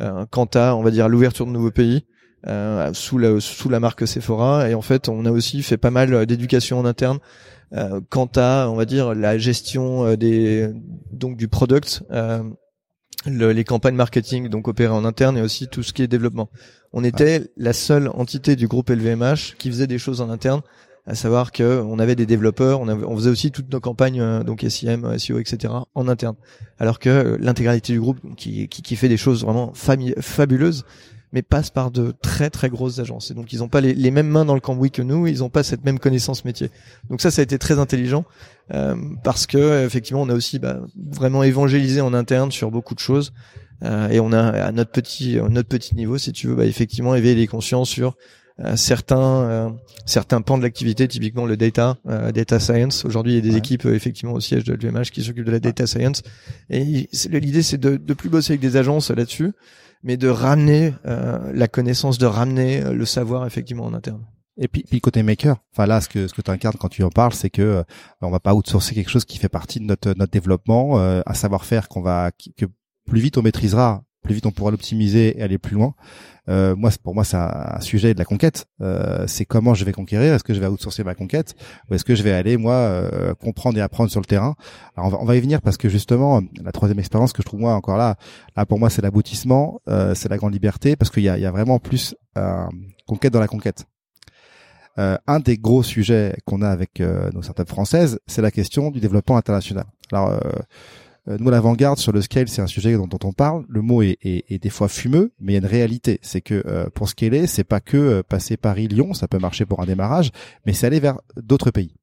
euh, 0.00 0.24
quant 0.30 0.48
à, 0.54 0.74
on 0.74 0.82
va 0.82 0.90
dire, 0.90 1.08
l'ouverture 1.08 1.46
de 1.46 1.50
nouveaux 1.50 1.70
pays. 1.72 2.04
euh, 2.46 2.92
sous 2.92 3.18
la 3.18 3.40
sous 3.40 3.68
la 3.68 3.80
marque 3.80 4.06
Sephora 4.06 4.68
et 4.68 4.74
en 4.74 4.82
fait 4.82 5.08
on 5.08 5.24
a 5.24 5.30
aussi 5.30 5.62
fait 5.62 5.76
pas 5.78 5.90
mal 5.90 6.26
d'éducation 6.26 6.78
en 6.78 6.84
interne 6.84 7.18
euh, 7.72 8.00
quant 8.10 8.28
à 8.36 8.68
on 8.68 8.74
va 8.74 8.84
dire 8.84 9.14
la 9.14 9.38
gestion 9.38 10.04
euh, 10.06 10.16
des 10.16 10.70
donc 11.12 11.36
du 11.36 11.48
product 11.48 12.02
euh, 12.10 12.42
le- 13.26 13.52
les 13.52 13.64
campagnes 13.64 13.94
marketing 13.96 14.48
donc 14.48 14.68
opérées 14.68 14.92
en 14.94 15.04
interne 15.04 15.38
et 15.38 15.42
aussi 15.42 15.68
tout 15.68 15.82
ce 15.82 15.92
qui 15.92 16.02
est 16.02 16.06
développement. 16.08 16.50
On 16.92 17.02
était 17.02 17.50
la 17.56 17.72
seule 17.72 18.08
entité 18.08 18.54
du 18.54 18.68
groupe 18.68 18.90
LVMH 18.90 19.56
qui 19.58 19.68
faisait 19.70 19.86
des 19.86 19.98
choses 19.98 20.20
en 20.20 20.30
interne 20.30 20.60
à 21.06 21.14
savoir 21.14 21.52
que 21.52 21.82
on 21.86 21.98
avait 21.98 22.14
des 22.16 22.24
développeurs 22.26 22.80
on, 22.80 22.88
avait, 22.88 23.04
on 23.04 23.14
faisait 23.16 23.30
aussi 23.30 23.50
toutes 23.50 23.70
nos 23.72 23.80
campagnes 23.80 24.20
euh, 24.20 24.42
donc 24.42 24.64
SIM 24.68 25.18
SEO 25.18 25.38
etc 25.38 25.74
en 25.94 26.08
interne. 26.08 26.36
Alors 26.78 26.98
que 26.98 27.08
euh, 27.10 27.36
l'intégralité 27.40 27.92
du 27.92 28.00
groupe 28.00 28.18
qui, 28.36 28.68
qui 28.68 28.82
qui 28.82 28.96
fait 28.96 29.08
des 29.08 29.16
choses 29.16 29.42
vraiment 29.44 29.72
fabuleuses 29.74 30.84
mais 31.34 31.42
passe 31.42 31.68
par 31.68 31.90
de 31.90 32.14
très 32.22 32.48
très 32.48 32.70
grosses 32.70 33.00
agences. 33.00 33.30
Et 33.30 33.34
donc 33.34 33.52
ils 33.52 33.58
n'ont 33.58 33.68
pas 33.68 33.80
les, 33.82 33.92
les 33.92 34.10
mêmes 34.10 34.28
mains 34.28 34.44
dans 34.46 34.54
le 34.54 34.60
cambouis 34.60 34.90
que 34.92 35.02
nous, 35.02 35.26
ils 35.26 35.40
n'ont 35.40 35.50
pas 35.50 35.62
cette 35.64 35.84
même 35.84 35.98
connaissance 35.98 36.44
métier. 36.44 36.70
Donc 37.10 37.20
ça, 37.20 37.30
ça 37.30 37.40
a 37.40 37.42
été 37.42 37.58
très 37.58 37.78
intelligent 37.78 38.24
euh, 38.72 38.94
parce 39.24 39.46
que 39.46 39.84
effectivement, 39.84 40.22
on 40.22 40.28
a 40.30 40.34
aussi 40.34 40.58
bah, 40.60 40.80
vraiment 40.96 41.42
évangélisé 41.42 42.00
en 42.00 42.14
interne 42.14 42.50
sur 42.52 42.70
beaucoup 42.70 42.94
de 42.94 43.00
choses. 43.00 43.32
Euh, 43.82 44.08
et 44.08 44.20
on 44.20 44.32
a 44.32 44.40
à 44.40 44.70
notre 44.72 44.92
petit 44.92 45.38
à 45.38 45.48
notre 45.48 45.68
petit 45.68 45.96
niveau, 45.96 46.16
si 46.16 46.32
tu 46.32 46.46
veux, 46.46 46.54
bah, 46.54 46.64
effectivement 46.64 47.14
éveiller 47.16 47.34
les 47.34 47.48
consciences 47.48 47.90
sur 47.90 48.14
euh, 48.60 48.76
certains 48.76 49.18
euh, 49.42 49.68
certains 50.06 50.40
pans 50.40 50.56
de 50.56 50.62
l'activité, 50.62 51.08
typiquement 51.08 51.44
le 51.44 51.56
data, 51.56 51.96
euh, 52.08 52.30
data 52.30 52.60
science. 52.60 53.04
Aujourd'hui, 53.04 53.32
il 53.32 53.34
y 53.34 53.38
a 53.38 53.42
des 53.42 53.50
Ouais. 53.50 53.58
équipes 53.58 53.86
euh, 53.86 53.94
effectivement 53.96 54.32
au 54.34 54.40
siège 54.40 54.62
de 54.62 54.72
LVMH 54.74 55.10
qui 55.12 55.24
s'occupent 55.24 55.46
de 55.46 55.50
la 55.50 55.58
data 55.58 55.88
science. 55.88 56.22
Et 56.70 57.08
l'idée, 57.32 57.62
c'est 57.64 57.78
de, 57.78 57.96
de 57.96 58.14
plus 58.14 58.28
bosser 58.28 58.52
avec 58.52 58.60
des 58.60 58.76
agences 58.76 59.10
là-dessus, 59.10 59.50
mais 60.04 60.16
de 60.16 60.28
ramener 60.28 60.94
euh, 61.06 61.50
la 61.52 61.66
connaissance, 61.66 62.18
de 62.18 62.26
ramener 62.26 62.82
euh, 62.82 62.92
le 62.92 63.04
savoir 63.06 63.46
effectivement 63.46 63.86
en 63.86 63.94
interne. 63.94 64.24
Et 64.56 64.68
puis, 64.68 64.84
puis 64.88 65.00
côté 65.00 65.24
maker, 65.24 65.56
enfin 65.72 65.86
là, 65.86 66.00
ce 66.00 66.08
que 66.08 66.28
ce 66.28 66.34
que 66.34 66.42
tu 66.42 66.50
incarnes 66.50 66.76
quand 66.78 66.88
tu 66.88 67.02
en 67.02 67.10
parles, 67.10 67.32
c'est 67.32 67.50
que 67.50 67.62
euh, 67.62 67.82
on 68.20 68.30
va 68.30 68.38
pas 68.38 68.54
outsourcer 68.54 68.94
quelque 68.94 69.10
chose 69.10 69.24
qui 69.24 69.38
fait 69.38 69.48
partie 69.48 69.80
de 69.80 69.86
notre 69.86 70.30
développement, 70.30 71.00
euh, 71.00 71.22
un 71.26 71.34
savoir-faire 71.34 71.88
qu'on 71.88 72.02
va 72.02 72.30
que 72.56 72.66
plus 73.04 73.20
vite 73.20 73.36
on 73.36 73.42
maîtrisera, 73.42 74.04
plus 74.24 74.34
vite 74.34 74.46
on 74.46 74.50
pourra 74.50 74.72
l'optimiser 74.72 75.38
et 75.38 75.42
aller 75.42 75.58
plus 75.58 75.74
loin. 75.74 75.94
Euh, 76.48 76.76
moi, 76.76 76.90
pour 77.02 77.14
moi, 77.14 77.24
c'est 77.24 77.36
un, 77.36 77.80
sujet 77.80 78.12
de 78.12 78.18
la 78.18 78.24
conquête. 78.24 78.66
Euh, 78.80 79.24
c'est 79.26 79.44
comment 79.44 79.74
je 79.74 79.84
vais 79.84 79.92
conquérir. 79.92 80.34
Est-ce 80.34 80.44
que 80.44 80.52
je 80.52 80.60
vais 80.60 80.66
outsourcer 80.66 81.04
ma 81.04 81.14
conquête 81.14 81.54
ou 81.88 81.94
est-ce 81.94 82.04
que 82.04 82.14
je 82.14 82.22
vais 82.22 82.32
aller 82.32 82.56
moi 82.56 82.74
euh, 82.74 83.34
comprendre 83.34 83.78
et 83.78 83.80
apprendre 83.80 84.10
sur 84.10 84.20
le 84.20 84.26
terrain 84.26 84.54
Alors 84.96 85.08
on 85.08 85.10
va, 85.10 85.18
on 85.22 85.24
va 85.24 85.36
y 85.36 85.40
venir 85.40 85.62
parce 85.62 85.76
que 85.76 85.88
justement, 85.88 86.42
la 86.62 86.72
troisième 86.72 86.98
expérience 86.98 87.32
que 87.32 87.42
je 87.42 87.46
trouve 87.46 87.60
moi 87.60 87.74
encore 87.74 87.96
là, 87.96 88.16
là 88.56 88.66
pour 88.66 88.78
moi, 88.78 88.90
c'est 88.90 89.02
l'aboutissement, 89.02 89.80
euh, 89.88 90.14
c'est 90.14 90.28
la 90.28 90.36
grande 90.36 90.52
liberté 90.52 90.96
parce 90.96 91.10
qu'il 91.10 91.22
y 91.22 91.28
a, 91.28 91.38
y 91.38 91.46
a 91.46 91.50
vraiment 91.50 91.78
plus 91.78 92.14
euh, 92.36 92.66
conquête 93.06 93.32
dans 93.32 93.40
la 93.40 93.48
conquête. 93.48 93.84
Euh, 94.98 95.16
un 95.26 95.40
des 95.40 95.56
gros 95.56 95.82
sujets 95.82 96.36
qu'on 96.44 96.62
a 96.62 96.68
avec 96.68 97.00
nos 97.00 97.42
startups 97.42 97.66
françaises, 97.66 98.20
c'est 98.26 98.42
la 98.42 98.50
question 98.50 98.90
du 98.90 99.00
développement 99.00 99.36
international. 99.36 99.86
Alors, 100.12 100.38
nous, 101.26 101.48
à 101.48 101.52
l'avant-garde, 101.52 101.98
sur 101.98 102.12
le 102.12 102.20
scale, 102.20 102.48
c'est 102.48 102.60
un 102.60 102.66
sujet 102.66 102.94
dont, 102.94 103.08
on 103.24 103.32
parle. 103.32 103.64
Le 103.68 103.80
mot 103.80 104.02
est, 104.02 104.18
est, 104.22 104.44
est 104.50 104.58
des 104.58 104.68
fois 104.68 104.88
fumeux, 104.88 105.32
mais 105.40 105.52
il 105.52 105.54
y 105.54 105.58
a 105.58 105.60
une 105.60 105.66
réalité. 105.66 106.18
C'est 106.22 106.42
que 106.42 106.62
euh, 106.66 106.90
pour 106.90 107.08
scaler, 107.08 107.46
c'est 107.46 107.64
pas 107.64 107.80
que 107.80 107.96
euh, 107.96 108.22
passer 108.22 108.56
Paris-Lyon, 108.56 109.14
ça 109.14 109.26
peut 109.26 109.38
marcher 109.38 109.64
pour 109.64 109.80
un 109.80 109.86
démarrage, 109.86 110.30
mais 110.66 110.74
c'est 110.74 110.86
aller 110.86 111.00
vers 111.00 111.18
d'autres 111.36 111.70
pays. 111.70 111.94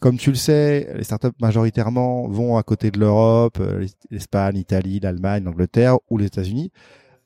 Comme 0.00 0.18
tu 0.18 0.30
le 0.30 0.36
sais, 0.36 0.92
les 0.94 1.04
startups 1.04 1.28
majoritairement 1.40 2.28
vont 2.28 2.56
à 2.56 2.62
côté 2.62 2.90
de 2.90 3.00
l'Europe, 3.00 3.58
euh, 3.60 3.86
l'Espagne, 4.10 4.56
l'Italie, 4.56 5.00
l'Allemagne, 5.00 5.44
l'Angleterre 5.44 5.98
ou 6.10 6.18
les 6.18 6.26
États-Unis. 6.26 6.70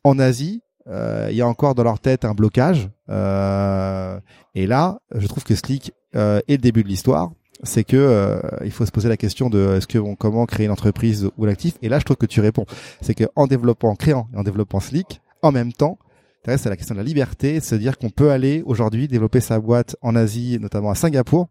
En 0.05 0.19
Asie, 0.19 0.63
euh, 0.89 1.29
il 1.31 1.37
y 1.37 1.43
a 1.43 1.47
encore 1.47 1.75
dans 1.75 1.85
leur 1.85 2.01
tête 2.01 2.25
un 2.25 2.35
blocage. 2.35 2.89
Euh, 3.11 4.19
et 4.55 4.67
là, 4.67 5.01
je 5.15 5.27
trouve 5.27 5.45
que 5.45 5.55
Slick 5.55 5.93
euh, 6.15 6.41
est 6.49 6.53
le 6.53 6.59
début 6.59 6.83
de 6.83 6.89
l'histoire. 6.89 7.31
C'est 7.65 7.85
que 7.85 7.97
euh, 7.97 8.41
il 8.65 8.71
faut 8.71 8.87
se 8.87 8.93
poser 8.93 9.09
la 9.09 9.17
question 9.17 9.51
de 9.51 9.77
est-ce 9.77 9.87
que 9.87 9.99
on, 9.99 10.15
comment 10.15 10.47
créer 10.47 10.67
une 10.67 10.73
entreprise 10.73 11.29
ou 11.37 11.45
l'actif? 11.45 11.75
Et 11.83 11.89
là, 11.89 11.99
je 11.99 12.05
trouve 12.05 12.17
que 12.17 12.27
tu 12.27 12.41
réponds. 12.41 12.67
C'est 13.01 13.15
que 13.15 13.25
en 13.35 13.47
développant, 13.47 13.89
en 13.89 13.97
créant 13.97 14.29
et 14.33 14.37
en 14.37 14.43
développant 14.43 14.81
Slick, 14.81 15.21
en 15.43 15.51
même 15.51 15.73
temps, 15.73 15.99
c'est 16.57 16.71
la 16.71 16.77
question 16.77 16.95
de 16.95 17.01
la 17.01 17.05
liberté, 17.05 17.61
se 17.61 17.75
dire 17.75 17.99
qu'on 17.99 18.11
peut 18.11 18.31
aller 18.31 18.63
aujourd'hui 18.65 19.09
développer 19.09 19.41
sa 19.41 19.59
boîte 19.61 19.97
en 20.01 20.17
Asie, 20.17 20.59
notamment 20.61 20.91
à 20.91 20.95
Singapour. 20.95 21.49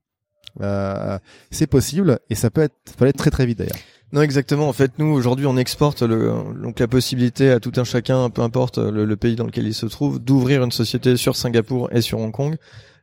Euh, 0.62 1.20
c'est 1.52 1.68
possible 1.68 2.20
et 2.32 2.36
ça 2.36 2.50
peut 2.50 2.62
être, 2.62 2.74
ça 2.86 2.96
peut 2.98 3.12
très 3.14 3.30
très 3.30 3.46
vite 3.46 3.60
d'ailleurs. 3.60 3.78
Non, 4.12 4.22
exactement. 4.22 4.70
En 4.70 4.74
fait, 4.74 4.94
nous 4.98 5.08
aujourd'hui, 5.08 5.46
on 5.46 5.58
exporte 5.58 6.02
le, 6.02 6.34
donc 6.64 6.80
la 6.80 6.88
possibilité 6.88 7.52
à 7.52 7.60
tout 7.60 7.74
un 7.76 7.84
chacun, 7.84 8.30
peu 8.30 8.42
importe 8.42 8.78
le 8.78 9.16
pays 9.18 9.36
dans 9.36 9.46
lequel 9.46 9.68
il 9.68 9.74
se 9.74 9.86
trouve, 9.86 10.20
d'ouvrir 10.20 10.64
une 10.64 10.72
société 10.72 11.18
sur 11.18 11.36
Singapour 11.36 11.90
et 11.92 12.02
sur 12.02 12.20
Hong 12.20 12.32
Kong. 12.32 12.56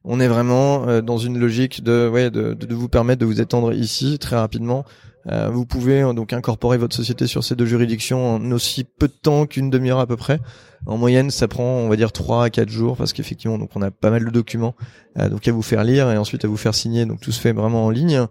On 0.05 0.21
est 0.21 0.29
vraiment 0.29 0.87
euh, 0.87 1.01
dans 1.01 1.17
une 1.17 1.38
logique 1.38 1.83
de, 1.83 2.09
ouais, 2.09 2.31
de, 2.31 2.57
vous 2.75 2.88
permettre 2.88 3.21
de 3.21 3.27
vous 3.27 3.40
étendre 3.40 3.73
ici 3.73 4.19
très 4.19 4.37
rapidement. 4.37 4.85
Euh, 5.31 5.49
vous 5.49 5.64
pouvez 5.64 6.03
euh, 6.03 6.12
donc 6.12 6.35
incorporer 6.35 6.77
votre 6.77 6.95
société 6.95 7.27
sur 7.27 7.43
ces 7.43 7.57
deux 7.57 7.64
juridictions 7.64 8.35
en 8.35 8.53
aussi 8.53 8.85
peu 8.85 9.09
de 9.09 9.14
temps 9.14 9.47
qu'une 9.47 9.71
demi-heure 9.71 9.99
à 9.99 10.07
peu 10.07 10.17
près. 10.17 10.40
En 10.85 10.99
moyenne, 10.99 11.31
ça 11.31 11.49
prend, 11.49 11.64
on 11.64 11.88
va 11.88 11.97
dire, 11.97 12.12
trois 12.12 12.45
à 12.45 12.51
quatre 12.51 12.69
jours 12.69 12.99
parce 12.99 13.14
qu'effectivement, 13.14 13.57
donc 13.57 13.71
on 13.75 13.81
a 13.81 13.90
pas 13.90 14.11
mal 14.11 14.23
de 14.23 14.31
documents, 14.31 14.75
à 15.17 15.29
vous 15.29 15.62
faire 15.62 15.83
lire 15.83 16.11
et 16.11 16.19
ensuite 16.19 16.45
à 16.45 16.49
vous 16.49 16.59
faire 16.59 16.75
signer. 16.75 17.07
Donc 17.07 17.21
tout 17.21 17.33
se 17.33 17.40
fait 17.40 17.53
vraiment 17.53 17.87
en 17.87 17.90
ligne. 17.90 18.27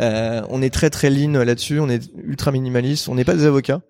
On 0.00 0.62
est 0.62 0.74
très 0.74 0.90
très 0.90 1.10
lean 1.10 1.44
là-dessus. 1.44 1.78
On 1.78 1.88
est 1.88 2.10
ultra 2.24 2.50
minimaliste. 2.50 3.08
On 3.08 3.14
n'est 3.14 3.24
pas 3.24 3.36
des 3.36 3.46
avocats. 3.46 3.82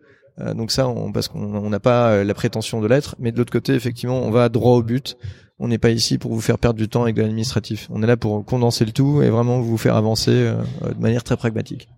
Donc 0.54 0.72
ça, 0.72 0.88
on, 0.88 1.10
parce 1.10 1.28
qu'on 1.28 1.54
on 1.54 1.70
n'a 1.70 1.80
pas 1.80 2.22
la 2.22 2.34
prétention 2.34 2.82
de 2.82 2.86
l'être. 2.86 3.16
Mais 3.18 3.32
de 3.32 3.38
l'autre 3.38 3.52
côté, 3.52 3.72
effectivement, 3.72 4.20
on 4.20 4.30
va 4.30 4.50
droit 4.50 4.76
au 4.76 4.82
but. 4.82 5.16
On 5.58 5.68
n'est 5.68 5.78
pas 5.78 5.90
ici 5.90 6.18
pour 6.18 6.32
vous 6.32 6.40
faire 6.40 6.58
perdre 6.58 6.78
du 6.78 6.88
temps 6.88 7.02
avec 7.02 7.14
de 7.14 7.22
l'administratif. 7.22 7.88
On 7.90 8.02
est 8.02 8.06
là 8.06 8.16
pour 8.16 8.44
condenser 8.44 8.84
le 8.84 8.92
tout 8.92 9.22
et 9.22 9.30
vraiment 9.30 9.60
vous 9.60 9.76
faire 9.76 9.96
avancer 9.96 10.30
euh, 10.30 10.62
de 10.94 11.00
manière 11.00 11.22
très 11.22 11.36
pragmatique. 11.36 11.88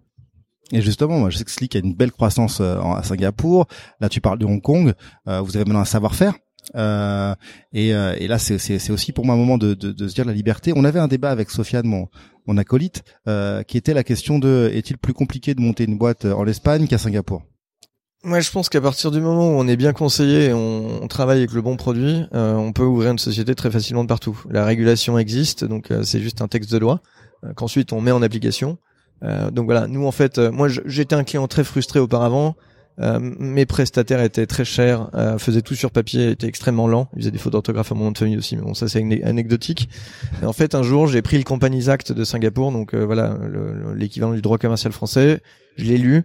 Et 0.72 0.80
justement, 0.80 1.18
moi, 1.18 1.30
je 1.30 1.38
sais 1.38 1.44
que 1.44 1.50
Slick 1.50 1.76
a 1.76 1.78
une 1.78 1.94
belle 1.94 2.12
croissance 2.12 2.60
euh, 2.60 2.80
à 2.80 3.02
Singapour. 3.02 3.66
Là, 4.00 4.08
tu 4.08 4.20
parles 4.20 4.38
de 4.38 4.46
Hong 4.46 4.62
Kong. 4.62 4.92
Euh, 5.28 5.40
vous 5.40 5.56
avez 5.56 5.64
maintenant 5.64 5.80
un 5.80 5.84
savoir-faire. 5.84 6.34
Euh, 6.74 7.34
et, 7.72 7.94
euh, 7.94 8.16
et, 8.18 8.26
là, 8.26 8.38
c'est 8.38 8.90
aussi 8.90 9.12
pour 9.12 9.24
moi 9.24 9.34
un 9.34 9.38
moment 9.38 9.58
de, 9.58 9.74
de, 9.74 9.92
de, 9.92 10.08
se 10.08 10.14
dire 10.14 10.24
la 10.24 10.32
liberté. 10.32 10.72
On 10.74 10.84
avait 10.84 11.00
un 11.00 11.08
débat 11.08 11.30
avec 11.30 11.50
Sofiane, 11.50 11.86
mon, 11.86 12.08
mon 12.46 12.56
acolyte, 12.56 13.02
euh, 13.28 13.62
qui 13.62 13.76
était 13.76 13.94
la 13.94 14.04
question 14.04 14.38
de 14.38 14.70
est-il 14.72 14.98
plus 14.98 15.14
compliqué 15.14 15.54
de 15.54 15.60
monter 15.60 15.84
une 15.84 15.98
boîte 15.98 16.24
en 16.24 16.46
Espagne 16.46 16.86
qu'à 16.86 16.98
Singapour? 16.98 17.42
Moi, 18.24 18.40
je 18.40 18.50
pense 18.50 18.68
qu'à 18.68 18.80
partir 18.80 19.10
du 19.10 19.20
moment 19.20 19.48
où 19.48 19.52
on 19.52 19.68
est 19.68 19.76
bien 19.76 19.92
conseillé, 19.92 20.52
on, 20.52 21.06
travaille 21.08 21.38
avec 21.38 21.52
le 21.52 21.62
bon 21.62 21.76
produit, 21.76 22.24
euh, 22.34 22.54
on 22.54 22.72
peut 22.72 22.82
ouvrir 22.82 23.12
une 23.12 23.18
société 23.18 23.54
très 23.54 23.70
facilement 23.70 24.02
de 24.02 24.08
partout. 24.08 24.42
La 24.50 24.64
régulation 24.64 25.18
existe, 25.18 25.64
donc 25.64 25.90
euh, 25.90 26.02
c'est 26.02 26.20
juste 26.20 26.42
un 26.42 26.48
texte 26.48 26.72
de 26.72 26.78
loi 26.78 27.00
euh, 27.44 27.52
qu'ensuite 27.54 27.92
on 27.92 28.00
met 28.00 28.10
en 28.10 28.22
application. 28.22 28.78
Euh, 29.22 29.50
donc 29.50 29.66
voilà, 29.66 29.86
nous 29.86 30.06
en 30.06 30.12
fait, 30.12 30.38
moi 30.38 30.68
j'étais 30.68 31.14
un 31.14 31.24
client 31.24 31.46
très 31.46 31.64
frustré 31.64 32.00
auparavant. 32.00 32.56
Euh, 33.00 33.18
mes 33.20 33.66
prestataires 33.66 34.22
étaient 34.22 34.46
très 34.46 34.64
chers, 34.64 35.10
euh, 35.14 35.36
faisaient 35.38 35.62
tout 35.62 35.74
sur 35.74 35.90
papier, 35.90 36.30
étaient 36.30 36.46
extrêmement 36.46 36.86
lents. 36.86 37.08
Ils 37.14 37.20
faisaient 37.20 37.30
des 37.32 37.38
fautes 37.38 37.52
d'orthographe 37.52 37.90
à 37.90 37.94
mon 37.94 38.04
nom 38.04 38.12
de 38.12 38.18
famille 38.18 38.36
aussi, 38.36 38.56
mais 38.56 38.62
bon, 38.62 38.74
ça 38.74 38.88
c'est 38.88 39.00
anecdotique. 39.24 39.88
Et 40.42 40.46
en 40.46 40.52
fait, 40.52 40.74
un 40.74 40.82
jour, 40.82 41.06
j'ai 41.08 41.22
pris 41.22 41.36
le 41.38 41.44
Companies 41.44 41.88
Act 41.88 42.12
de 42.12 42.24
Singapour, 42.24 42.70
donc 42.70 42.94
euh, 42.94 43.04
voilà 43.04 43.36
l'équivalent 43.96 44.32
du 44.32 44.42
droit 44.42 44.58
commercial 44.58 44.92
français. 44.92 45.40
Je 45.76 45.84
l'ai 45.84 45.98
lu. 45.98 46.22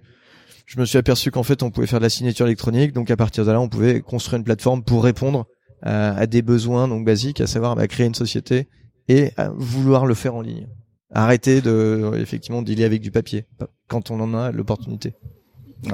Je 0.69 0.79
me 0.79 0.86
suis 0.86 0.99
aperçu 0.99 1.32
qu'en 1.32 1.41
fait, 1.41 1.63
on 1.63 1.71
pouvait 1.71 1.88
faire 1.88 1.97
de 1.99 2.03
la 2.03 2.12
signature 2.12 2.45
électronique, 2.45 2.93
donc 2.93 3.10
à 3.10 3.17
partir 3.17 3.43
de 3.43 3.51
là, 3.51 3.60
on 3.60 3.67
pouvait 3.67 4.01
construire 4.01 4.38
une 4.38 4.43
plateforme 4.43 4.84
pour 4.84 5.03
répondre 5.03 5.47
à, 5.82 6.12
à 6.15 6.27
des 6.27 6.43
besoins 6.43 6.88
donc 6.88 7.03
basiques, 7.03 7.41
à 7.41 7.47
savoir 7.47 7.75
bah, 7.75 7.88
créer 7.88 8.05
une 8.05 8.13
société 8.13 8.67
et 9.08 9.32
vouloir 9.55 10.05
le 10.05 10.13
faire 10.13 10.36
en 10.36 10.41
ligne. 10.41 10.67
arrêter 11.12 11.62
de 11.62 12.12
effectivement 12.17 12.62
dealer 12.62 12.84
avec 12.86 13.01
du 13.01 13.10
papier 13.10 13.45
quand 13.88 14.12
on 14.12 14.19
en 14.19 14.36
a 14.36 14.51
l'opportunité. 14.51 15.15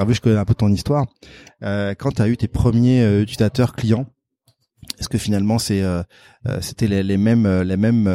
Vu 0.06 0.14
je 0.14 0.20
connais 0.20 0.36
un 0.36 0.44
peu 0.44 0.56
ton 0.56 0.70
histoire, 0.70 1.06
euh, 1.64 1.94
quand 1.98 2.12
tu 2.12 2.24
eu 2.24 2.36
tes 2.36 2.50
premiers 2.50 3.02
euh, 3.02 3.22
utilisateurs 3.22 3.74
clients, 3.74 4.08
est-ce 5.00 5.10
que 5.10 5.18
finalement 5.18 5.60
c'est 5.60 5.82
euh, 5.82 6.04
euh, 6.48 6.60
c'était 6.62 6.88
les, 6.88 7.04
les, 7.04 7.18
mêmes 7.18 7.62
les 7.62 7.78
mêmes 7.78 8.10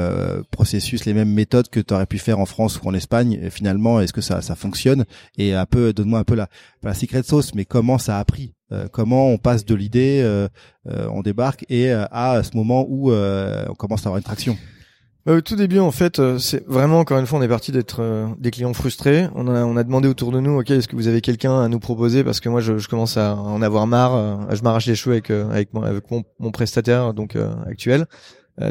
processus, 0.50 1.04
les 1.04 1.14
mêmes 1.14 1.32
méthodes 1.32 1.68
que 1.68 1.80
tu 1.80 1.94
aurais 1.94 2.06
pu 2.06 2.18
faire 2.18 2.38
en 2.38 2.46
France 2.46 2.80
ou 2.80 2.88
en 2.88 2.94
Espagne? 2.94 3.38
Et 3.42 3.50
Finalement, 3.50 4.00
est-ce 4.00 4.12
que 4.12 4.20
ça 4.20 4.40
ça 4.40 4.54
fonctionne? 4.54 5.04
Et 5.36 5.54
un 5.54 5.66
peu 5.66 5.92
donne-moi 5.92 6.20
un 6.20 6.24
peu 6.24 6.34
la 6.34 6.48
la 6.82 6.94
secret 6.94 7.22
sauce, 7.22 7.54
mais 7.54 7.64
comment 7.64 7.98
ça 7.98 8.18
a 8.18 8.24
pris? 8.24 8.54
Comment 8.92 9.28
on 9.28 9.38
passe 9.38 9.64
de 9.64 9.74
l'idée, 9.74 10.24
on 10.86 11.22
débarque 11.22 11.66
et 11.68 11.90
à 11.90 12.40
ce 12.44 12.56
moment 12.56 12.86
où 12.88 13.12
on 13.12 13.74
commence 13.74 14.06
à 14.06 14.10
avoir 14.10 14.18
une 14.18 14.24
traction? 14.24 14.56
Au 15.26 15.40
tout 15.40 15.56
début, 15.56 15.78
en 15.78 15.90
fait, 15.90 16.18
euh, 16.18 16.38
c'est 16.38 16.66
vraiment 16.66 17.00
encore 17.00 17.18
une 17.18 17.26
fois, 17.26 17.38
on 17.38 17.42
est 17.42 17.48
parti 17.48 17.72
d'être 17.72 18.00
euh, 18.00 18.26
des 18.38 18.50
clients 18.50 18.72
frustrés. 18.72 19.28
On 19.34 19.48
a, 19.48 19.64
on 19.64 19.76
a 19.76 19.84
demandé 19.84 20.08
autour 20.08 20.32
de 20.32 20.40
nous, 20.40 20.58
ok, 20.58 20.70
est-ce 20.70 20.88
que 20.88 20.96
vous 20.96 21.08
avez 21.08 21.20
quelqu'un 21.20 21.60
à 21.60 21.68
nous 21.68 21.78
proposer? 21.78 22.24
Parce 22.24 22.40
que 22.40 22.48
moi, 22.48 22.60
je, 22.60 22.78
je, 22.78 22.88
commence 22.88 23.16
à 23.16 23.36
en 23.36 23.62
avoir 23.62 23.86
marre. 23.86 24.14
Euh, 24.14 24.36
je 24.54 24.62
m'arrache 24.62 24.86
les 24.86 24.94
cheveux 24.94 25.14
avec 25.14 25.30
avec, 25.30 25.74
mon, 25.74 25.82
avec 25.82 26.10
mon, 26.10 26.24
mon 26.38 26.50
prestataire 26.50 27.14
donc 27.14 27.36
actuel. 27.66 28.06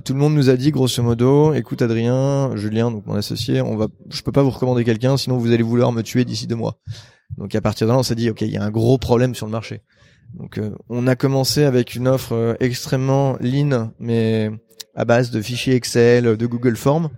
tout 0.06 0.14
le 0.14 0.20
monde 0.20 0.34
nous 0.34 0.50
a 0.50 0.56
dit 0.56 0.72
grosso 0.72 1.02
modo, 1.02 1.54
écoute 1.54 1.82
Adrien, 1.82 2.56
Julien, 2.56 2.92
donc 2.92 3.06
mon 3.06 3.16
associé, 3.16 3.62
on 3.62 3.76
va, 3.76 3.88
je 4.10 4.22
peux 4.22 4.32
pas 4.32 4.44
vous 4.44 4.50
recommander 4.50 4.84
quelqu'un, 4.84 5.18
sinon 5.18 5.38
vous 5.38 5.52
allez 5.52 5.64
vouloir 5.64 5.92
me 5.92 6.04
tuer 6.04 6.26
d'ici 6.26 6.48
deux 6.48 6.56
mois. 6.56 6.80
Donc 7.38 7.56
à 7.56 7.62
partir 7.62 7.88
de 7.88 7.92
là, 7.92 7.98
on 7.98 8.04
s'est 8.04 8.16
dit, 8.16 8.30
ok, 8.30 8.42
il 8.42 8.52
y 8.52 8.58
a 8.58 8.64
un 8.64 8.72
gros 8.72 8.98
problème 8.98 9.36
sur 9.36 9.46
le 9.46 9.52
marché. 9.52 9.82
Donc 10.34 10.60
on 10.90 11.08
a 11.08 11.16
commencé 11.16 11.64
avec 11.64 11.96
une 11.96 12.08
offre 12.08 12.56
extrêmement 12.60 13.36
lean, 13.42 13.92
mais 14.00 14.52
à 14.96 15.06
base 15.06 15.32
de 15.32 15.42
fichiers 15.42 15.76
Excel, 15.76 16.38
de 16.38 16.46
Google 16.46 16.76
Forms 16.76 17.10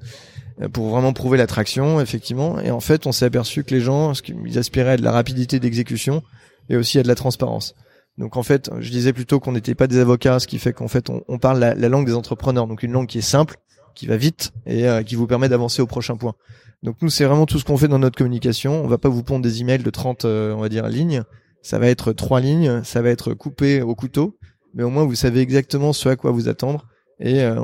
euh, 0.61 0.69
pour 0.69 0.89
vraiment 0.89 1.13
prouver 1.13 1.37
l'attraction, 1.37 1.99
effectivement. 2.01 2.59
Et 2.59 2.71
en 2.71 2.79
fait, 2.79 3.07
on 3.07 3.11
s'est 3.11 3.25
aperçu 3.25 3.63
que 3.63 3.73
les 3.73 3.81
gens, 3.81 4.13
ce 4.13 4.21
qu'ils 4.21 4.57
aspiraient 4.57 4.91
à 4.91 4.97
de 4.97 5.03
la 5.03 5.11
rapidité 5.11 5.59
d'exécution 5.59 6.23
et 6.69 6.77
aussi 6.77 6.99
à 6.99 7.03
de 7.03 7.07
la 7.07 7.15
transparence. 7.15 7.75
Donc 8.17 8.37
en 8.37 8.43
fait, 8.43 8.69
je 8.79 8.89
disais 8.91 9.13
plutôt 9.13 9.39
qu'on 9.39 9.53
n'était 9.53 9.75
pas 9.75 9.87
des 9.87 9.97
avocats, 9.97 10.39
ce 10.39 10.47
qui 10.47 10.59
fait 10.59 10.73
qu'en 10.73 10.87
fait, 10.87 11.09
on, 11.27 11.39
parle 11.39 11.59
la, 11.59 11.89
langue 11.89 12.05
des 12.05 12.13
entrepreneurs, 12.13 12.67
donc 12.67 12.83
une 12.83 12.91
langue 12.91 13.07
qui 13.07 13.19
est 13.19 13.21
simple, 13.21 13.55
qui 13.95 14.05
va 14.05 14.17
vite 14.17 14.51
et 14.65 14.87
euh, 14.87 15.01
qui 15.01 15.15
vous 15.15 15.27
permet 15.27 15.49
d'avancer 15.49 15.81
au 15.81 15.87
prochain 15.87 16.17
point. 16.17 16.35
Donc 16.83 16.97
nous, 17.01 17.09
c'est 17.09 17.25
vraiment 17.25 17.45
tout 17.45 17.57
ce 17.57 17.65
qu'on 17.65 17.77
fait 17.77 17.87
dans 17.87 17.99
notre 17.99 18.17
communication. 18.17 18.83
On 18.83 18.87
va 18.87 18.97
pas 18.97 19.09
vous 19.09 19.23
pondre 19.23 19.43
des 19.43 19.61
emails 19.61 19.83
de 19.83 19.89
30, 19.89 20.25
euh, 20.25 20.53
on 20.53 20.59
va 20.59 20.69
dire, 20.69 20.87
lignes. 20.87 21.23
Ça 21.61 21.79
va 21.79 21.87
être 21.87 22.13
trois 22.13 22.41
lignes, 22.41 22.83
ça 22.83 23.01
va 23.01 23.09
être 23.09 23.33
coupé 23.33 23.81
au 23.81 23.95
couteau, 23.95 24.37
mais 24.73 24.83
au 24.83 24.89
moins 24.89 25.05
vous 25.05 25.15
savez 25.15 25.41
exactement 25.41 25.93
ce 25.93 26.09
à 26.09 26.15
quoi 26.15 26.31
vous 26.31 26.49
attendre 26.49 26.87
et 27.19 27.43
euh, 27.43 27.61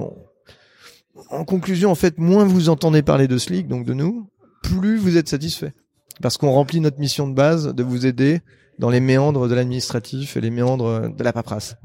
en 1.30 1.46
conclusion, 1.46 1.92
en 1.92 1.96
fait, 1.96 2.18
moins 2.18 2.46
vous 2.46 2.70
entendez 2.70 3.02
parler 3.02 3.28
de 3.28 3.38
Slick, 3.38 3.68
donc 3.68 3.86
de 3.86 3.94
nous, 3.94 4.30
plus 4.64 4.98
vous 4.98 5.18
êtes 5.18 5.28
satisfait. 5.28 5.74
Parce 6.22 6.38
qu'on 6.38 6.52
remplit 6.52 6.80
notre 6.80 7.00
mission 7.00 7.28
de 7.28 7.34
base 7.34 7.74
de 7.74 7.84
vous 7.84 8.06
aider 8.06 8.42
dans 8.80 8.90
les 8.90 9.00
méandres 9.00 9.48
de 9.48 9.56
l'administratif 9.56 10.38
et 10.38 10.42
les 10.42 10.50
méandres 10.50 11.10
de 11.10 11.24
la 11.24 11.34
paperasse. 11.34 11.78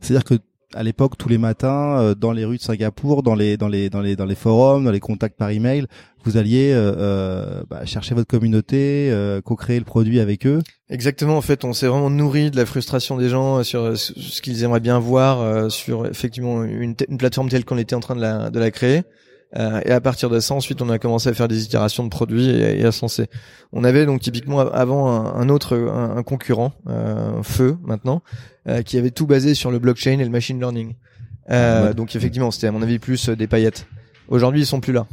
C'est-à-dire 0.00 0.24
que 0.24 0.34
à 0.74 0.82
l'époque 0.82 1.16
tous 1.18 1.28
les 1.28 1.38
matins 1.38 1.98
euh, 1.98 2.14
dans 2.14 2.32
les 2.32 2.44
rues 2.44 2.58
de 2.58 2.62
Singapour, 2.62 3.22
dans 3.22 3.34
les 3.34 3.56
dans 3.56 3.68
les 3.68 3.90
dans 3.90 4.00
les 4.00 4.16
dans 4.16 4.24
les 4.24 4.34
forums, 4.34 4.84
dans 4.84 4.90
les 4.90 5.00
contacts 5.00 5.36
par 5.36 5.50
email, 5.50 5.86
vous 6.24 6.36
alliez 6.36 6.72
euh, 6.72 6.94
euh, 6.96 7.62
bah, 7.68 7.84
chercher 7.84 8.14
votre 8.14 8.28
communauté, 8.28 9.08
euh, 9.10 9.40
co-créer 9.40 9.78
le 9.78 9.84
produit 9.84 10.20
avec 10.20 10.46
eux. 10.46 10.60
Exactement. 10.88 11.36
En 11.36 11.40
fait, 11.40 11.64
on 11.64 11.72
s'est 11.72 11.86
vraiment 11.86 12.10
nourri 12.10 12.50
de 12.50 12.56
la 12.56 12.66
frustration 12.66 13.16
des 13.16 13.28
gens 13.28 13.62
sur 13.64 13.96
ce 13.96 14.42
qu'ils 14.42 14.62
aimeraient 14.62 14.80
bien 14.80 14.98
voir 14.98 15.70
sur 15.70 16.06
effectivement 16.06 16.64
une, 16.64 16.94
une 17.08 17.18
plateforme 17.18 17.48
telle 17.48 17.64
qu'on 17.64 17.78
était 17.78 17.94
en 17.94 18.00
train 18.00 18.14
de 18.14 18.20
la 18.20 18.50
de 18.50 18.58
la 18.58 18.70
créer. 18.70 19.02
Euh, 19.56 19.80
et 19.84 19.90
à 19.90 20.00
partir 20.00 20.30
de 20.30 20.40
ça, 20.40 20.54
ensuite, 20.54 20.80
on 20.80 20.88
a 20.88 20.98
commencé 20.98 21.28
à 21.28 21.34
faire 21.34 21.48
des 21.48 21.64
itérations 21.64 22.04
de 22.04 22.08
produits 22.08 22.48
et, 22.48 22.84
à 22.84 22.92
se 22.92 23.02
lancer. 23.02 23.26
On 23.72 23.84
avait 23.84 24.06
donc 24.06 24.20
typiquement 24.20 24.60
avant 24.60 25.10
un, 25.10 25.48
autre, 25.48 25.76
un, 25.76 26.22
concurrent, 26.22 26.72
euh, 26.88 27.42
Feu 27.42 27.76
maintenant, 27.82 28.22
euh, 28.68 28.82
qui 28.82 28.98
avait 28.98 29.10
tout 29.10 29.26
basé 29.26 29.54
sur 29.54 29.70
le 29.70 29.78
blockchain 29.78 30.18
et 30.18 30.24
le 30.24 30.30
machine 30.30 30.58
learning. 30.58 30.94
Euh, 31.50 31.92
donc 31.92 32.14
effectivement, 32.16 32.50
c'était 32.50 32.68
à 32.68 32.72
mon 32.72 32.82
avis 32.82 32.98
plus 32.98 33.28
des 33.28 33.46
paillettes. 33.46 33.86
Aujourd'hui, 34.28 34.62
ils 34.62 34.66
sont 34.66 34.80
plus 34.80 34.92
là. 34.92 35.06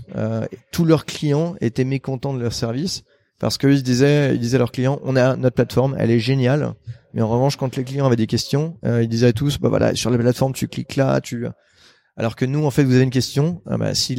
tous 0.72 0.86
leurs 0.86 1.06
clients 1.06 1.56
étaient 1.60 1.84
mécontents 1.84 2.34
de 2.34 2.42
leur 2.42 2.54
service 2.54 3.04
parce 3.40 3.58
qu'ils 3.58 3.84
disaient, 3.84 4.36
ils 4.36 4.40
disaient 4.40 4.56
à 4.56 4.60
leurs 4.60 4.72
clients, 4.72 5.00
on 5.04 5.16
a 5.16 5.36
notre 5.36 5.56
plateforme, 5.56 5.96
elle 5.98 6.12
est 6.12 6.20
géniale, 6.20 6.74
mais 7.14 7.22
en 7.22 7.28
revanche, 7.28 7.56
quand 7.56 7.76
les 7.76 7.84
clients 7.84 8.06
avaient 8.06 8.16
des 8.16 8.28
questions, 8.28 8.78
ils 8.84 9.08
disaient 9.08 9.28
à 9.28 9.34
tous, 9.34 9.60
bah 9.60 9.70
voilà, 9.70 9.96
sur 9.96 10.10
la 10.10 10.18
plateforme, 10.18 10.54
tu 10.54 10.68
cliques 10.68 10.96
là, 10.96 11.20
tu 11.20 11.48
alors 12.20 12.36
que 12.36 12.44
nous, 12.44 12.66
en 12.66 12.70
fait, 12.70 12.84
vous 12.84 12.96
avez 12.96 13.06
une 13.06 13.12
question, 13.12 13.62
ah 13.66 13.78
bah, 13.78 13.96
si, 13.96 14.18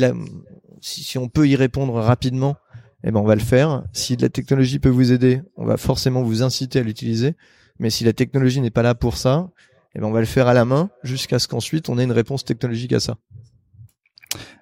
on 1.18 1.28
peut 1.28 1.46
y 1.46 1.54
répondre 1.54 1.92
rapidement, 1.92 2.56
eh 3.04 3.10
ben 3.10 3.20
on 3.20 3.24
va 3.24 3.34
le 3.34 3.42
faire. 3.42 3.84
Si 3.92 4.16
la 4.16 4.30
technologie 4.30 4.78
peut 4.78 4.88
vous 4.88 5.12
aider, 5.12 5.42
on 5.56 5.66
va 5.66 5.76
forcément 5.76 6.22
vous 6.22 6.42
inciter 6.42 6.78
à 6.78 6.82
l'utiliser. 6.82 7.36
Mais 7.78 7.90
si 7.90 8.04
la 8.04 8.14
technologie 8.14 8.62
n'est 8.62 8.70
pas 8.70 8.80
là 8.80 8.94
pour 8.94 9.18
ça, 9.18 9.50
eh 9.94 10.00
ben 10.00 10.06
on 10.06 10.12
va 10.12 10.20
le 10.20 10.26
faire 10.26 10.48
à 10.48 10.54
la 10.54 10.64
main 10.64 10.88
jusqu'à 11.02 11.38
ce 11.38 11.46
qu'ensuite 11.46 11.90
on 11.90 11.98
ait 11.98 12.04
une 12.04 12.12
réponse 12.12 12.42
technologique 12.42 12.94
à 12.94 13.00
ça. 13.00 13.18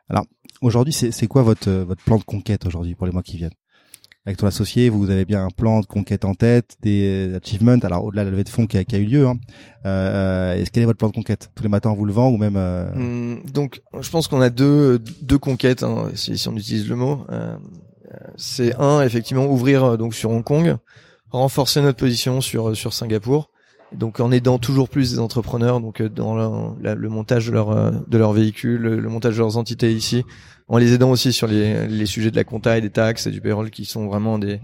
Alors 0.09 0.27
aujourd'hui, 0.61 0.93
c'est 0.93 1.27
quoi 1.29 1.43
votre 1.43 1.71
votre 1.71 2.03
plan 2.03 2.19
de 2.19 2.25
conquête 2.25 2.67
aujourd'hui 2.67 2.97
pour 2.97 3.07
les 3.07 3.13
mois 3.13 3.23
qui 3.23 3.37
viennent? 3.37 3.55
Avec 4.29 4.37
ton 4.37 4.47
associé, 4.47 4.91
vous 4.91 5.09
avez 5.09 5.25
bien 5.25 5.43
un 5.47 5.49
plan 5.49 5.81
de 5.81 5.87
conquête 5.87 6.27
en 6.27 6.35
tête, 6.35 6.77
des 6.83 7.35
achievements. 7.35 7.79
Alors 7.83 8.05
au-delà 8.05 8.25
de 8.25 8.27
la 8.27 8.33
levée 8.33 8.45
de 8.45 8.51
fonds 8.51 8.67
qui 8.67 8.77
a, 8.77 8.85
qui 8.85 8.95
a 8.95 8.99
eu 8.99 9.07
lieu, 9.07 9.27
hein, 9.27 9.39
euh, 9.87 10.55
est-ce 10.55 10.71
quel 10.71 10.83
est 10.83 10.87
votre 10.87 10.99
plan 10.99 11.09
de 11.09 11.15
conquête 11.15 11.51
Tous 11.55 11.63
les 11.63 11.71
matins 11.71 11.89
en 11.89 11.95
vous 11.95 12.05
levant 12.05 12.29
ou 12.29 12.37
même 12.37 12.57
euh... 12.59 12.93
Hum, 12.93 13.41
Donc, 13.55 13.81
je 13.99 14.11
pense 14.11 14.29
qu'on 14.29 14.43
a 14.43 14.51
deux 14.51 14.99
deux 15.23 15.39
conquêtes, 15.39 15.83
hein, 15.83 16.11
si, 16.15 16.37
si, 16.37 16.47
on 16.47 16.55
utilise 16.57 16.87
le 16.91 16.97
mot. 16.97 17.25
Euh, 17.31 17.57
c'est 18.37 18.77
un 18.79 19.01
effectivement 19.01 19.47
ouvrir 19.47 19.83
euh, 19.83 19.97
donc 19.97 20.13
sur 20.13 20.31
Hong 20.31 20.45
Kong, 20.45 20.77
renforcer 21.31 21.81
notre 21.81 21.99
position 21.99 22.43
sur 22.43 22.77
sur 22.77 22.93
Singapour. 22.93 23.49
Donc 23.93 24.21
en 24.21 24.31
aidant 24.31 24.59
toujours 24.59 24.91
plus 24.91 25.13
des 25.13 25.21
entrepreneurs, 25.21 25.81
donc 25.81 26.03
euh, 26.03 26.11
dans 26.11 26.37
le 26.37 27.09
montage 27.09 27.47
de 27.47 27.53
leur 27.53 27.93
de 28.07 28.19
leurs 28.19 28.35
véhicules, 28.35 28.83
le 28.83 29.09
montage 29.09 29.37
de 29.37 29.39
leurs 29.39 29.57
entités 29.57 29.91
ici, 29.91 30.23
en 30.69 30.77
les 30.77 30.93
aidant 30.93 31.11
aussi 31.11 31.33
sur 31.33 31.47
les, 31.47 31.87
les 31.89 32.07
sujets 32.07 32.31
de 32.31 32.37
la 32.37 32.45
compta 32.45 32.77
et 32.77 32.81
des 32.81 32.91
taxes 32.91 33.27
et 33.27 33.31
du 33.31 33.41
payroll 33.41 33.71
qui 33.71 33.85
sont 33.85 34.07
vraiment 34.07 34.39
des, 34.39 34.61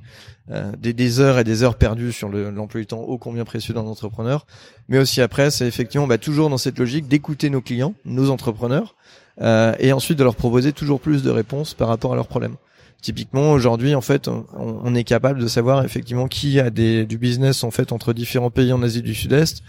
euh, 0.51 0.71
des, 0.79 0.93
des, 0.93 1.21
heures 1.21 1.39
et 1.39 1.45
des 1.45 1.63
heures 1.63 1.77
perdues 1.77 2.13
sur 2.13 2.29
l'emploi 2.29 2.81
du 2.81 2.87
temps 2.87 3.01
ô 3.01 3.17
combien 3.17 3.45
précieux 3.45 3.73
d'un 3.73 3.81
entrepreneur. 3.81 4.47
Mais 4.89 4.99
aussi 4.99 5.23
après, 5.23 5.51
c'est 5.51 5.67
effectivement 5.67 6.07
bah, 6.07 6.19
toujours 6.19 6.51
dans 6.51 6.59
cette 6.59 6.79
logique 6.79 7.09
d'écouter 7.09 7.49
nos 7.49 7.63
clients, 7.63 7.95
nos 8.05 8.31
entrepreneurs, 8.31 8.95
euh, 9.41 9.75
et 9.79 9.93
ensuite 9.93 10.19
de 10.19 10.25
leur 10.25 10.37
proposer 10.37 10.73
toujours 10.73 11.01
plus 11.01 11.23
de 11.23 11.31
réponses 11.31 11.75
par 11.75 11.89
rapport 11.89 12.13
à 12.13 12.17
leurs 12.17 12.29
problèmes. 12.29 12.57
Typiquement, 13.01 13.53
aujourd'hui, 13.53 13.95
en 13.95 14.01
fait, 14.01 14.29
on, 14.29 14.47
on, 14.55 14.95
est 14.95 15.05
capable 15.05 15.41
de 15.41 15.47
savoir 15.47 15.85
effectivement 15.85 16.27
qui 16.27 16.59
a 16.59 16.71
des, 16.71 17.05
du 17.05 17.19
business 17.19 17.63
en 17.63 17.71
fait 17.71 17.93
entre 17.93 18.15
différents 18.15 18.51
pays 18.51 18.73
en 18.73 18.83
Asie 18.83 19.03
du 19.03 19.15
Sud-Est, 19.15 19.63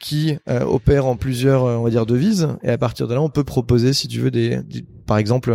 qui 0.00 0.36
euh, 0.48 0.64
opère 0.64 1.06
en 1.06 1.16
plusieurs, 1.16 1.64
euh, 1.64 1.76
on 1.76 1.84
va 1.84 1.90
dire, 1.90 2.04
devises. 2.04 2.48
Et 2.62 2.70
à 2.70 2.78
partir 2.78 3.08
de 3.08 3.14
là, 3.14 3.22
on 3.22 3.30
peut 3.30 3.44
proposer, 3.44 3.92
si 3.92 4.08
tu 4.08 4.20
veux, 4.20 4.30
des, 4.30 4.60
par 5.06 5.18
exemple, 5.18 5.52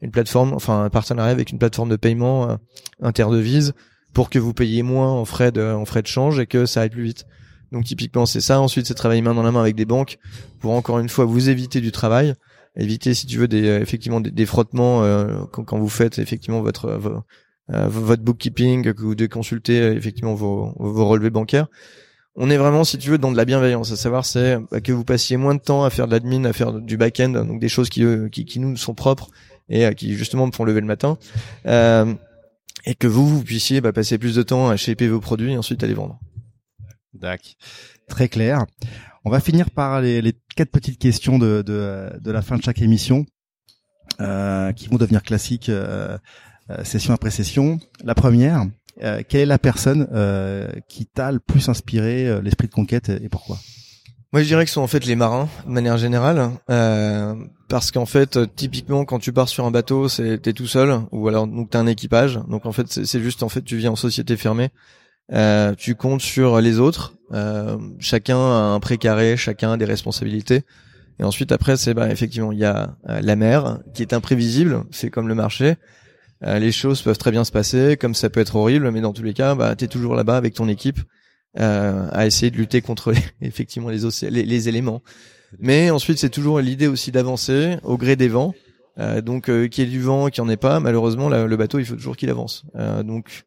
une 0.00 0.10
plateforme, 0.10 0.52
enfin 0.52 0.84
un 0.84 0.90
partenariat 0.90 1.32
avec 1.32 1.50
une 1.50 1.58
plateforme 1.58 1.88
de 1.88 1.96
paiement 1.96 2.50
euh, 2.50 2.56
interdevise 3.00 3.74
pour 4.14 4.30
que 4.30 4.38
vous 4.38 4.54
payiez 4.54 4.82
moins 4.82 5.10
en 5.10 5.24
frais 5.24 5.52
de, 5.52 5.62
en 5.62 5.84
frais 5.84 6.02
de 6.02 6.06
change 6.06 6.38
et 6.38 6.46
que 6.46 6.66
ça 6.66 6.82
aille 6.82 6.90
plus 6.90 7.02
vite. 7.02 7.26
Donc 7.72 7.84
typiquement, 7.84 8.24
c'est 8.24 8.40
ça. 8.40 8.60
Ensuite, 8.60 8.86
c'est 8.86 8.94
travailler 8.94 9.20
main 9.20 9.34
dans 9.34 9.42
la 9.42 9.52
main 9.52 9.60
avec 9.60 9.76
des 9.76 9.84
banques 9.84 10.18
pour 10.60 10.72
encore 10.72 10.98
une 10.98 11.08
fois 11.08 11.24
vous 11.24 11.50
éviter 11.50 11.80
du 11.80 11.92
travail, 11.92 12.34
éviter, 12.76 13.12
si 13.12 13.26
tu 13.26 13.38
veux, 13.38 13.48
des, 13.48 13.66
effectivement 13.66 14.20
des, 14.20 14.46
frottements 14.46 15.02
quand, 15.52 15.78
vous 15.78 15.88
faites 15.90 16.18
effectivement 16.18 16.62
votre 16.62 16.98
votre 17.68 18.22
bookkeeping, 18.22 18.94
que 18.94 19.02
vous 19.02 19.14
devez 19.14 19.28
consulter 19.28 19.76
effectivement 19.92 20.32
vos, 20.34 20.72
vos 20.78 21.06
relevés 21.06 21.28
bancaires 21.28 21.66
on 22.40 22.50
est 22.50 22.56
vraiment, 22.56 22.84
si 22.84 22.98
tu 22.98 23.10
veux, 23.10 23.18
dans 23.18 23.32
de 23.32 23.36
la 23.36 23.44
bienveillance. 23.44 23.90
À 23.90 23.96
savoir, 23.96 24.24
c'est 24.24 24.58
bah, 24.70 24.80
que 24.80 24.92
vous 24.92 25.04
passiez 25.04 25.36
moins 25.36 25.56
de 25.56 25.60
temps 25.60 25.84
à 25.84 25.90
faire 25.90 26.06
de 26.06 26.12
l'admin, 26.12 26.44
à 26.44 26.52
faire 26.52 26.72
du 26.72 26.96
back-end, 26.96 27.30
donc 27.30 27.60
des 27.60 27.68
choses 27.68 27.88
qui, 27.90 28.04
qui, 28.30 28.44
qui, 28.44 28.60
nous 28.60 28.76
sont 28.76 28.94
propres 28.94 29.28
et 29.68 29.84
euh, 29.84 29.92
qui 29.92 30.14
justement 30.14 30.46
me 30.46 30.52
font 30.52 30.64
lever 30.64 30.80
le 30.80 30.86
matin. 30.86 31.18
Euh, 31.66 32.14
et 32.86 32.94
que 32.94 33.08
vous, 33.08 33.28
vous 33.28 33.42
puissiez 33.42 33.80
bah, 33.80 33.92
passer 33.92 34.18
plus 34.18 34.36
de 34.36 34.42
temps 34.42 34.68
à 34.68 34.76
shaper 34.76 35.08
vos 35.08 35.20
produits 35.20 35.52
et 35.52 35.58
ensuite 35.58 35.82
à 35.82 35.88
les 35.88 35.94
vendre. 35.94 36.20
D'accord. 37.12 37.52
Très 38.08 38.28
clair. 38.28 38.64
On 39.24 39.30
va 39.30 39.40
finir 39.40 39.70
par 39.70 40.00
les, 40.00 40.22
les 40.22 40.32
quatre 40.54 40.70
petites 40.70 40.98
questions 40.98 41.38
de, 41.38 41.62
de, 41.62 42.08
de, 42.20 42.30
la 42.30 42.40
fin 42.40 42.56
de 42.56 42.62
chaque 42.62 42.80
émission, 42.80 43.26
euh, 44.20 44.72
qui 44.72 44.88
vont 44.88 44.96
devenir 44.96 45.22
classiques 45.22 45.68
euh, 45.68 46.16
euh 46.70 46.84
session 46.84 47.12
après 47.12 47.30
session. 47.30 47.80
La 48.04 48.14
première, 48.14 48.64
euh, 49.02 49.22
quelle 49.28 49.42
est 49.42 49.46
la 49.46 49.58
personne 49.58 50.08
euh, 50.12 50.68
qui 50.88 51.06
t'a 51.06 51.32
le 51.32 51.38
plus 51.38 51.68
inspiré 51.68 52.26
euh, 52.26 52.40
l'esprit 52.42 52.68
de 52.68 52.72
conquête 52.72 53.08
et 53.08 53.28
pourquoi? 53.28 53.58
Moi, 54.32 54.42
je 54.42 54.46
dirais 54.46 54.64
que 54.64 54.68
ce 54.68 54.74
sont 54.74 54.82
en 54.82 54.88
fait 54.88 55.06
les 55.06 55.16
marins, 55.16 55.48
de 55.66 55.72
manière 55.72 55.96
générale, 55.96 56.50
euh, 56.68 57.34
parce 57.70 57.90
qu'en 57.90 58.04
fait, 58.04 58.38
typiquement, 58.56 59.06
quand 59.06 59.18
tu 59.18 59.32
pars 59.32 59.48
sur 59.48 59.64
un 59.64 59.70
bateau, 59.70 60.08
c'est 60.08 60.36
t'es 60.42 60.52
tout 60.52 60.66
seul, 60.66 61.00
ou 61.12 61.28
alors 61.28 61.46
donc 61.46 61.70
t'as 61.70 61.80
un 61.80 61.86
équipage. 61.86 62.38
Donc 62.46 62.66
en 62.66 62.72
fait, 62.72 62.86
c'est 62.88 63.22
juste 63.22 63.42
en 63.42 63.48
fait, 63.48 63.62
tu 63.62 63.76
vis 63.76 63.88
en 63.88 63.96
société 63.96 64.36
fermée. 64.36 64.70
Euh, 65.32 65.74
tu 65.74 65.94
comptes 65.94 66.22
sur 66.22 66.60
les 66.60 66.78
autres. 66.78 67.14
Euh, 67.32 67.76
chacun 67.98 68.38
a 68.38 68.72
un 68.74 68.80
précaré, 68.80 69.36
chacun 69.36 69.72
a 69.72 69.76
des 69.76 69.84
responsabilités. 69.84 70.62
Et 71.20 71.24
ensuite 71.24 71.52
après 71.52 71.76
c'est 71.76 71.94
bah 71.94 72.10
effectivement 72.10 72.52
il 72.52 72.58
y 72.58 72.64
a 72.64 72.96
euh, 73.08 73.20
la 73.20 73.36
mer 73.36 73.80
qui 73.92 74.02
est 74.02 74.14
imprévisible, 74.14 74.84
c'est 74.90 75.10
comme 75.10 75.28
le 75.28 75.34
marché. 75.34 75.76
Euh, 76.44 76.58
les 76.58 76.72
choses 76.72 77.02
peuvent 77.02 77.18
très 77.18 77.30
bien 77.30 77.44
se 77.44 77.52
passer, 77.52 77.96
comme 77.96 78.14
ça 78.14 78.30
peut 78.30 78.40
être 78.40 78.56
horrible, 78.56 78.90
mais 78.90 79.00
dans 79.00 79.12
tous 79.12 79.24
les 79.24 79.34
cas, 79.34 79.54
bah 79.54 79.74
t'es 79.74 79.88
toujours 79.88 80.14
là-bas 80.14 80.36
avec 80.36 80.54
ton 80.54 80.68
équipe 80.68 81.00
euh, 81.58 82.08
à 82.12 82.26
essayer 82.26 82.50
de 82.50 82.56
lutter 82.56 82.82
contre 82.82 83.10
les, 83.10 83.18
effectivement 83.40 83.88
les, 83.88 84.00
les, 84.30 84.44
les 84.44 84.68
éléments. 84.68 85.02
Mais 85.58 85.90
ensuite 85.90 86.18
c'est 86.18 86.28
toujours 86.28 86.60
l'idée 86.60 86.86
aussi 86.86 87.10
d'avancer 87.10 87.78
au 87.82 87.96
gré 87.96 88.16
des 88.16 88.28
vents. 88.28 88.54
Euh, 88.98 89.22
donc 89.22 89.48
euh, 89.48 89.66
qu'il 89.66 89.84
y 89.84 89.86
ait 89.86 89.90
du 89.90 90.00
vent, 90.00 90.28
qu'il 90.28 90.44
n'y 90.44 90.50
en 90.50 90.52
ait 90.52 90.58
pas, 90.58 90.78
malheureusement 90.78 91.28
le 91.28 91.56
bateau 91.56 91.78
il 91.78 91.86
faut 91.86 91.94
toujours 91.94 92.16
qu'il 92.16 92.30
avance. 92.30 92.64
Donc 93.04 93.46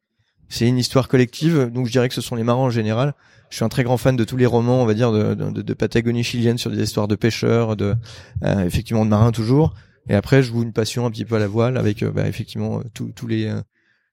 c'est 0.50 0.68
une 0.68 0.78
histoire 0.78 1.08
collective. 1.08 1.70
Donc 1.72 1.86
je 1.86 1.92
dirais 1.92 2.10
que 2.10 2.16
ce 2.16 2.22
sont 2.22 2.36
les 2.36 2.44
marins 2.44 2.60
en 2.60 2.70
général. 2.70 3.14
Je 3.50 3.58
suis 3.58 3.66
un 3.66 3.70
très 3.70 3.84
grand 3.84 3.98
fan 3.98 4.16
de 4.16 4.24
tous 4.24 4.38
les 4.38 4.46
romans, 4.46 4.82
on 4.82 4.86
va 4.86 4.94
dire, 4.94 5.12
de, 5.12 5.34
de, 5.34 5.74
Patagonie 5.74 6.24
chilienne 6.24 6.58
sur 6.58 6.72
des 6.72 6.82
histoires 6.82 7.08
de 7.08 7.16
pêcheurs, 7.16 7.76
de 7.76 7.96
effectivement 8.44 9.06
de 9.06 9.10
marins 9.10 9.32
toujours. 9.32 9.74
Et 10.10 10.16
après, 10.16 10.44
je 10.44 10.52
vous 10.52 10.64
une 10.64 10.74
passion 10.74 11.06
un 11.06 11.12
petit 11.12 11.26
peu 11.26 11.36
à 11.36 11.40
la 11.40 11.48
voile 11.48 11.78
avec 11.78 12.04
bah, 12.04 12.28
effectivement 12.28 12.82
tous 12.94 13.28
les 13.28 13.54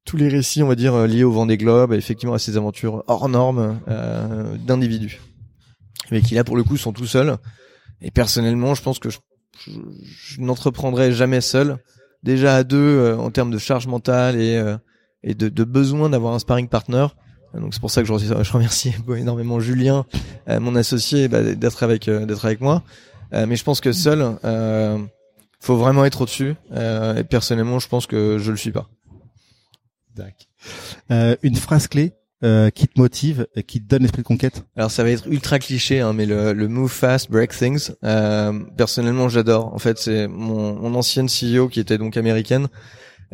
tous 0.05 0.17
les 0.17 0.29
récits, 0.29 0.63
on 0.63 0.69
va 0.69 0.75
dire, 0.75 1.07
liés 1.07 1.25
au 1.25 1.33
vent 1.33 1.47
des 1.47 1.59
globes, 1.59 1.93
effectivement 1.93 2.35
à 2.35 2.39
ces 2.39 2.57
aventures 2.57 3.05
hors 3.09 3.29
normes 3.29 3.81
d'individus, 4.67 5.21
mais 6.11 6.23
qui 6.23 6.35
là 6.35 6.45
pour 6.45 6.57
le 6.57 6.65
coup 6.65 6.77
sont 6.77 6.93
tout 6.93 7.07
seuls. 7.07 7.37
Et 8.01 8.11
personnellement, 8.11 8.75
je 8.75 8.83
pense 8.83 8.99
que 8.99 9.11
je 9.11 9.19
je, 9.67 10.41
n'entreprendrai 10.41 11.13
jamais 11.13 11.41
seul. 11.41 11.79
Déjà 12.23 12.57
à 12.57 12.65
deux 12.65 12.77
euh, 12.77 13.17
en 13.17 13.31
termes 13.31 13.51
de 13.51 13.59
charge 13.59 13.87
mentale 13.87 14.41
et, 14.41 14.57
euh, 14.57 14.77
et 15.23 15.35
de, 15.35 15.49
de 15.49 15.65
besoin 15.65 16.11
d'avoir 16.11 16.35
un 16.35 16.39
sparring 16.39 16.69
partner. 16.69 17.07
Donc 17.55 17.73
c'est 17.73 17.81
pour 17.81 17.91
ça 17.91 18.03
que 18.03 18.09
je, 18.09 18.53
remercie 18.53 18.95
énormément 19.17 19.59
Julien, 19.59 20.05
euh, 20.49 20.61
mon 20.61 20.75
associé, 20.77 21.29
bah, 21.29 21.43
d'être 21.43 21.83
avec 21.83 22.05
d'être 22.05 22.45
avec 22.45 22.61
moi. 22.61 22.83
mais 23.33 23.57
je 23.57 23.65
pense 23.65 23.81
que 23.81 23.93
seul, 23.93 24.37
faut 25.61 25.77
vraiment 25.77 26.05
être 26.05 26.23
au-dessus. 26.23 26.55
et 26.75 27.25
personnellement, 27.25 27.79
je 27.79 27.89
pense 27.89 28.07
que 28.07 28.39
je 28.39 28.51
le 28.51 28.57
suis 28.57 28.73
pas. 28.73 28.89
une 31.43 31.57
phrase 31.57 31.87
clé 31.89 32.15
euh, 32.45 32.71
qui 32.71 32.87
te 32.87 33.01
motive, 33.01 33.49
et 33.57 33.65
qui 33.65 33.83
te 33.83 33.89
donne 33.89 34.03
l'esprit 34.03 34.23
de 34.23 34.27
conquête? 34.27 34.65
Alors 34.77 34.91
ça 34.91 35.03
va 35.03 35.11
être 35.11 35.27
ultra 35.27 35.59
cliché, 35.59 36.01
hein, 36.01 36.13
mais 36.13 36.25
le, 36.25 36.53
le 36.53 36.69
move 36.69 36.91
fast, 36.91 37.31
break 37.31 37.51
things. 37.51 37.91
Euh, 38.05 38.53
personnellement, 38.77 39.29
j'adore. 39.29 39.75
En 39.75 39.79
fait, 39.79 39.99
c'est 39.99 40.29
mon, 40.29 40.75
mon 40.75 40.95
ancienne 40.95 41.27
CEO 41.27 41.69
qui 41.69 41.81
était 41.81 41.99
donc 41.99 42.17
américaine, 42.17 42.69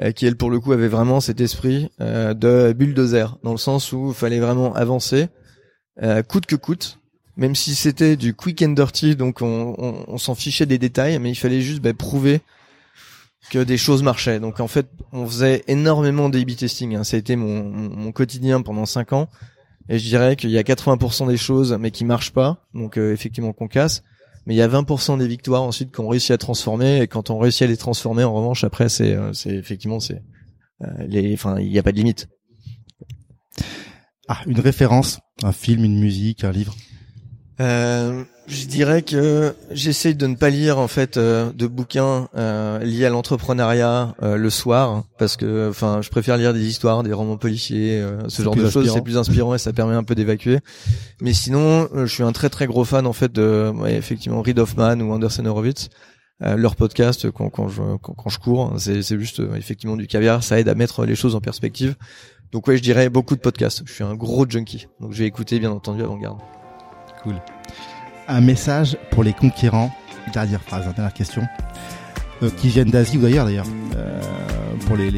euh, 0.00 0.12
qui 0.12 0.26
elle 0.26 0.36
pour 0.36 0.50
le 0.50 0.58
coup 0.58 0.72
avait 0.72 0.88
vraiment 0.88 1.20
cet 1.20 1.42
esprit 1.42 1.90
euh, 2.00 2.32
de 2.32 2.72
bulldozer, 2.72 3.36
dans 3.42 3.52
le 3.52 3.58
sens 3.58 3.92
où 3.92 4.08
il 4.08 4.14
fallait 4.14 4.40
vraiment 4.40 4.74
avancer, 4.74 5.28
euh, 6.02 6.22
coûte 6.22 6.46
que 6.46 6.56
coûte. 6.56 6.98
Même 7.36 7.54
si 7.54 7.74
c'était 7.74 8.16
du 8.16 8.34
quick 8.34 8.62
and 8.62 8.70
dirty, 8.70 9.16
donc 9.16 9.42
on, 9.42 9.74
on, 9.78 10.04
on 10.06 10.18
s'en 10.18 10.34
fichait 10.34 10.66
des 10.66 10.78
détails, 10.78 11.18
mais 11.18 11.30
il 11.30 11.34
fallait 11.34 11.60
juste 11.60 11.80
bah, 11.80 11.92
prouver 11.92 12.40
que 13.50 13.58
des 13.58 13.76
choses 13.76 14.02
marchaient. 14.02 14.40
Donc 14.40 14.60
en 14.60 14.68
fait, 14.68 14.86
on 15.12 15.26
faisait 15.26 15.64
énormément 15.68 16.28
d'A-B 16.28 16.56
testing. 16.56 16.94
Hein. 16.96 17.04
Ça 17.04 17.16
a 17.16 17.20
été 17.20 17.36
mon, 17.36 17.64
mon, 17.64 18.12
quotidien 18.12 18.62
pendant 18.62 18.86
5 18.86 19.12
ans. 19.12 19.28
Et 19.88 19.98
je 19.98 20.04
dirais 20.04 20.36
qu'il 20.36 20.50
y 20.50 20.58
a 20.58 20.62
80% 20.62 21.28
des 21.28 21.36
choses, 21.36 21.76
mais 21.78 21.90
qui 21.90 22.04
marchent 22.04 22.32
pas, 22.32 22.64
donc 22.72 22.96
euh, 22.96 23.12
effectivement 23.12 23.52
qu'on 23.52 23.68
casse. 23.68 24.02
Mais 24.46 24.54
il 24.54 24.56
y 24.56 24.62
a 24.62 24.68
20% 24.68 25.18
des 25.18 25.28
victoires 25.28 25.62
ensuite 25.62 25.94
qu'on 25.94 26.08
réussit 26.08 26.30
à 26.30 26.38
transformer. 26.38 27.00
Et 27.00 27.06
quand 27.06 27.30
on 27.30 27.38
réussit 27.38 27.62
à 27.62 27.66
les 27.66 27.76
transformer, 27.76 28.24
en 28.24 28.34
revanche, 28.34 28.64
après, 28.64 28.88
c'est, 28.88 29.14
euh, 29.14 29.32
effectivement, 29.46 30.00
c'est 30.00 30.22
euh, 30.82 30.86
les, 31.06 31.34
enfin, 31.34 31.58
il 31.58 31.70
n'y 31.70 31.78
a 31.78 31.82
pas 31.82 31.92
de 31.92 31.96
limite. 31.96 32.28
Ah, 34.28 34.40
une 34.46 34.60
référence, 34.60 35.20
un 35.42 35.52
film, 35.52 35.84
une 35.84 35.98
musique, 35.98 36.44
un 36.44 36.52
livre? 36.52 36.74
Euh, 37.60 38.24
je 38.46 38.66
dirais 38.66 39.02
que 39.02 39.54
j'essaye 39.70 40.14
de 40.14 40.26
ne 40.26 40.34
pas 40.34 40.50
lire 40.50 40.78
en 40.78 40.88
fait 40.88 41.16
euh, 41.16 41.50
de 41.52 41.66
bouquins 41.66 42.28
euh, 42.36 42.78
liés 42.80 43.06
à 43.06 43.10
l'entrepreneuriat 43.10 44.14
euh, 44.22 44.36
le 44.36 44.50
soir 44.50 45.04
parce 45.18 45.36
que 45.36 45.70
enfin 45.70 46.02
je 46.02 46.10
préfère 46.10 46.36
lire 46.36 46.52
des 46.52 46.66
histoires, 46.66 47.02
des 47.02 47.12
romans 47.12 47.38
policiers, 47.38 48.04
ce 48.28 48.42
genre 48.42 48.54
de 48.54 48.68
choses, 48.68 48.92
c'est 48.92 49.00
plus 49.00 49.16
inspirant 49.16 49.54
et 49.54 49.58
ça 49.58 49.72
permet 49.72 49.94
un 49.94 50.04
peu 50.04 50.14
d'évacuer. 50.14 50.58
Mais 51.20 51.32
sinon, 51.32 51.88
je 51.94 52.06
suis 52.06 52.22
un 52.22 52.32
très 52.32 52.50
très 52.50 52.66
gros 52.66 52.84
fan 52.84 53.06
en 53.06 53.12
fait 53.12 53.32
de 53.32 53.72
effectivement 53.86 54.42
Reid 54.42 54.58
Hoffman 54.58 55.00
ou 55.00 55.12
Anderson 55.12 55.46
Horowitz. 55.46 55.88
leur 56.40 56.76
podcast 56.76 57.30
quand, 57.30 57.48
quand 57.48 57.68
je 57.68 57.82
quand, 58.02 58.28
je 58.28 58.38
cours, 58.38 58.74
c'est 58.78 59.02
c'est 59.02 59.18
juste 59.18 59.40
effectivement 59.56 59.96
du 59.96 60.06
caviar, 60.06 60.42
ça 60.42 60.60
aide 60.60 60.68
à 60.68 60.74
mettre 60.74 61.06
les 61.06 61.14
choses 61.14 61.34
en 61.34 61.40
perspective. 61.40 61.94
Donc 62.52 62.68
ouais, 62.68 62.76
je 62.76 62.82
dirais 62.82 63.08
beaucoup 63.08 63.36
de 63.36 63.40
podcasts. 63.40 63.82
Je 63.86 63.92
suis 63.92 64.04
un 64.04 64.14
gros 64.14 64.44
junkie. 64.48 64.86
Donc 65.00 65.12
je 65.12 65.18
vais 65.20 65.26
écouter 65.26 65.58
bien 65.58 65.70
entendu 65.70 66.02
avant-garde. 66.02 66.38
Cool 67.24 67.40
un 68.28 68.40
message 68.40 68.96
pour 69.10 69.22
les 69.22 69.32
conquérants 69.32 69.90
Dernière 70.32 70.62
phrase, 70.62 70.84
dernière 70.94 71.12
question. 71.12 71.42
Euh, 72.42 72.50
qui 72.56 72.68
viennent 72.68 72.90
d'Asie 72.90 73.18
ou 73.18 73.20
d'ailleurs 73.20 73.44
d'ailleurs, 73.44 73.66
euh, 73.96 74.20
pour 74.86 74.96
les, 74.96 75.10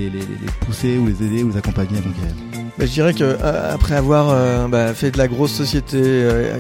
pousser 0.61 0.99
ou 0.99 1.07
les 1.07 1.23
aider 1.23 1.43
ou 1.43 1.51
les 1.51 1.57
accompagner 1.57 1.99
à 1.99 2.03
conquérir. 2.03 2.35
Bah, 2.77 2.85
je 2.85 2.91
dirais 2.91 3.15
que 3.15 3.25
euh, 3.25 3.75
après 3.75 3.95
avoir 3.95 4.69
bah, 4.69 4.93
fait 4.93 5.13
de 5.13 5.19
la 5.19 5.29
grosse 5.29 5.53
société, 5.53 5.99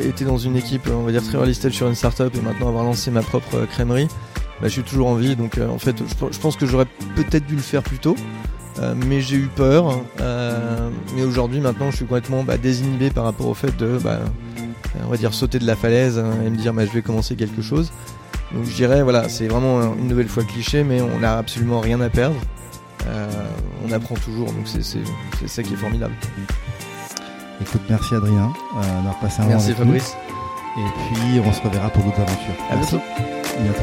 été 0.03 0.25
dans 0.25 0.39
une 0.39 0.57
équipe, 0.57 0.89
on 0.89 1.03
va 1.03 1.13
dire 1.13 1.23
très 1.23 1.53
stage 1.53 1.73
sur 1.73 1.89
une 1.89 1.95
startup 1.95 2.35
et 2.35 2.41
maintenant 2.41 2.69
avoir 2.69 2.85
lancé 2.85 3.11
ma 3.11 3.23
propre 3.23 3.67
crèmerie, 3.67 4.09
bah, 4.61 4.69
je 4.69 4.69
suis 4.69 4.83
toujours 4.83 5.09
en 5.09 5.17
vie. 5.17 5.37
Donc 5.37 5.59
en 5.59 5.79
fait, 5.79 5.97
je, 5.99 6.39
pense 6.39 6.57
que 6.57 6.65
j'aurais 6.67 6.87
peut-être 7.17 7.47
dû 7.47 7.57
le 7.57 7.63
faire 7.63 7.83
plus 7.83 7.99
tôt. 7.99 8.17
mais 9.09 9.21
j'ai 9.21 9.37
eu 9.37 9.49
peur. 9.55 10.01
mais 11.17 11.25
aujourd'hui, 11.25 11.61
maintenant, 11.61 11.91
je 11.91 11.97
suis 11.97 12.07
complètement 12.07 12.45
désinhibé 12.63 13.11
par 13.11 13.25
rapport 13.25 13.49
au 13.49 13.55
fait 13.55 13.77
de 13.77 13.99
on 15.05 15.09
va 15.09 15.17
dire 15.17 15.35
sauter 15.35 15.59
de 15.59 15.67
la 15.67 15.77
falaise 15.77 16.19
hein, 16.19 16.31
et 16.45 16.51
me 16.51 16.57
dire 16.57 16.73
bah, 16.73 16.87
je 16.87 16.93
vais 16.93 17.03
commencer 17.03 17.37
quelque 17.37 17.63
chose. 17.63 17.93
Donc 18.53 18.65
je 18.65 18.75
dirais 18.75 19.03
voilà, 19.03 19.29
c'est 19.29 19.49
vraiment 19.49 19.95
une 19.95 20.09
nouvelle 20.09 20.29
fois 20.29 20.45
cliché, 20.45 20.85
mais 20.85 21.01
on 21.01 21.21
n'a 21.21 21.39
absolument 21.39 21.81
rien 21.81 22.01
à 22.01 22.09
perdre. 22.09 22.37
Euh, 23.07 23.29
on 23.87 23.93
apprend 23.93 24.17
toujours, 24.17 24.47
donc 24.53 24.67
c'est 24.67 24.83
ça 24.83 25.63
qui 25.63 25.75
est 25.75 25.77
formidable. 25.77 26.15
Écoute, 27.61 27.83
merci 27.89 28.15
Adrien 28.15 28.53
euh, 28.77 28.97
d'avoir 28.97 29.19
passé 29.21 29.43
un 29.43 29.47
Merci 29.47 29.73
Fabrice. 29.73 30.17
Et 30.77 30.81
puis 30.81 31.41
on 31.41 31.53
se 31.53 31.63
reverra 31.63 31.89
pour 31.91 32.05
d'autres 32.05 32.21
aventures. 32.21 32.55
À 32.71 32.77
bientôt. 32.77 33.01
À 33.59 33.63
bientôt. 33.63 33.83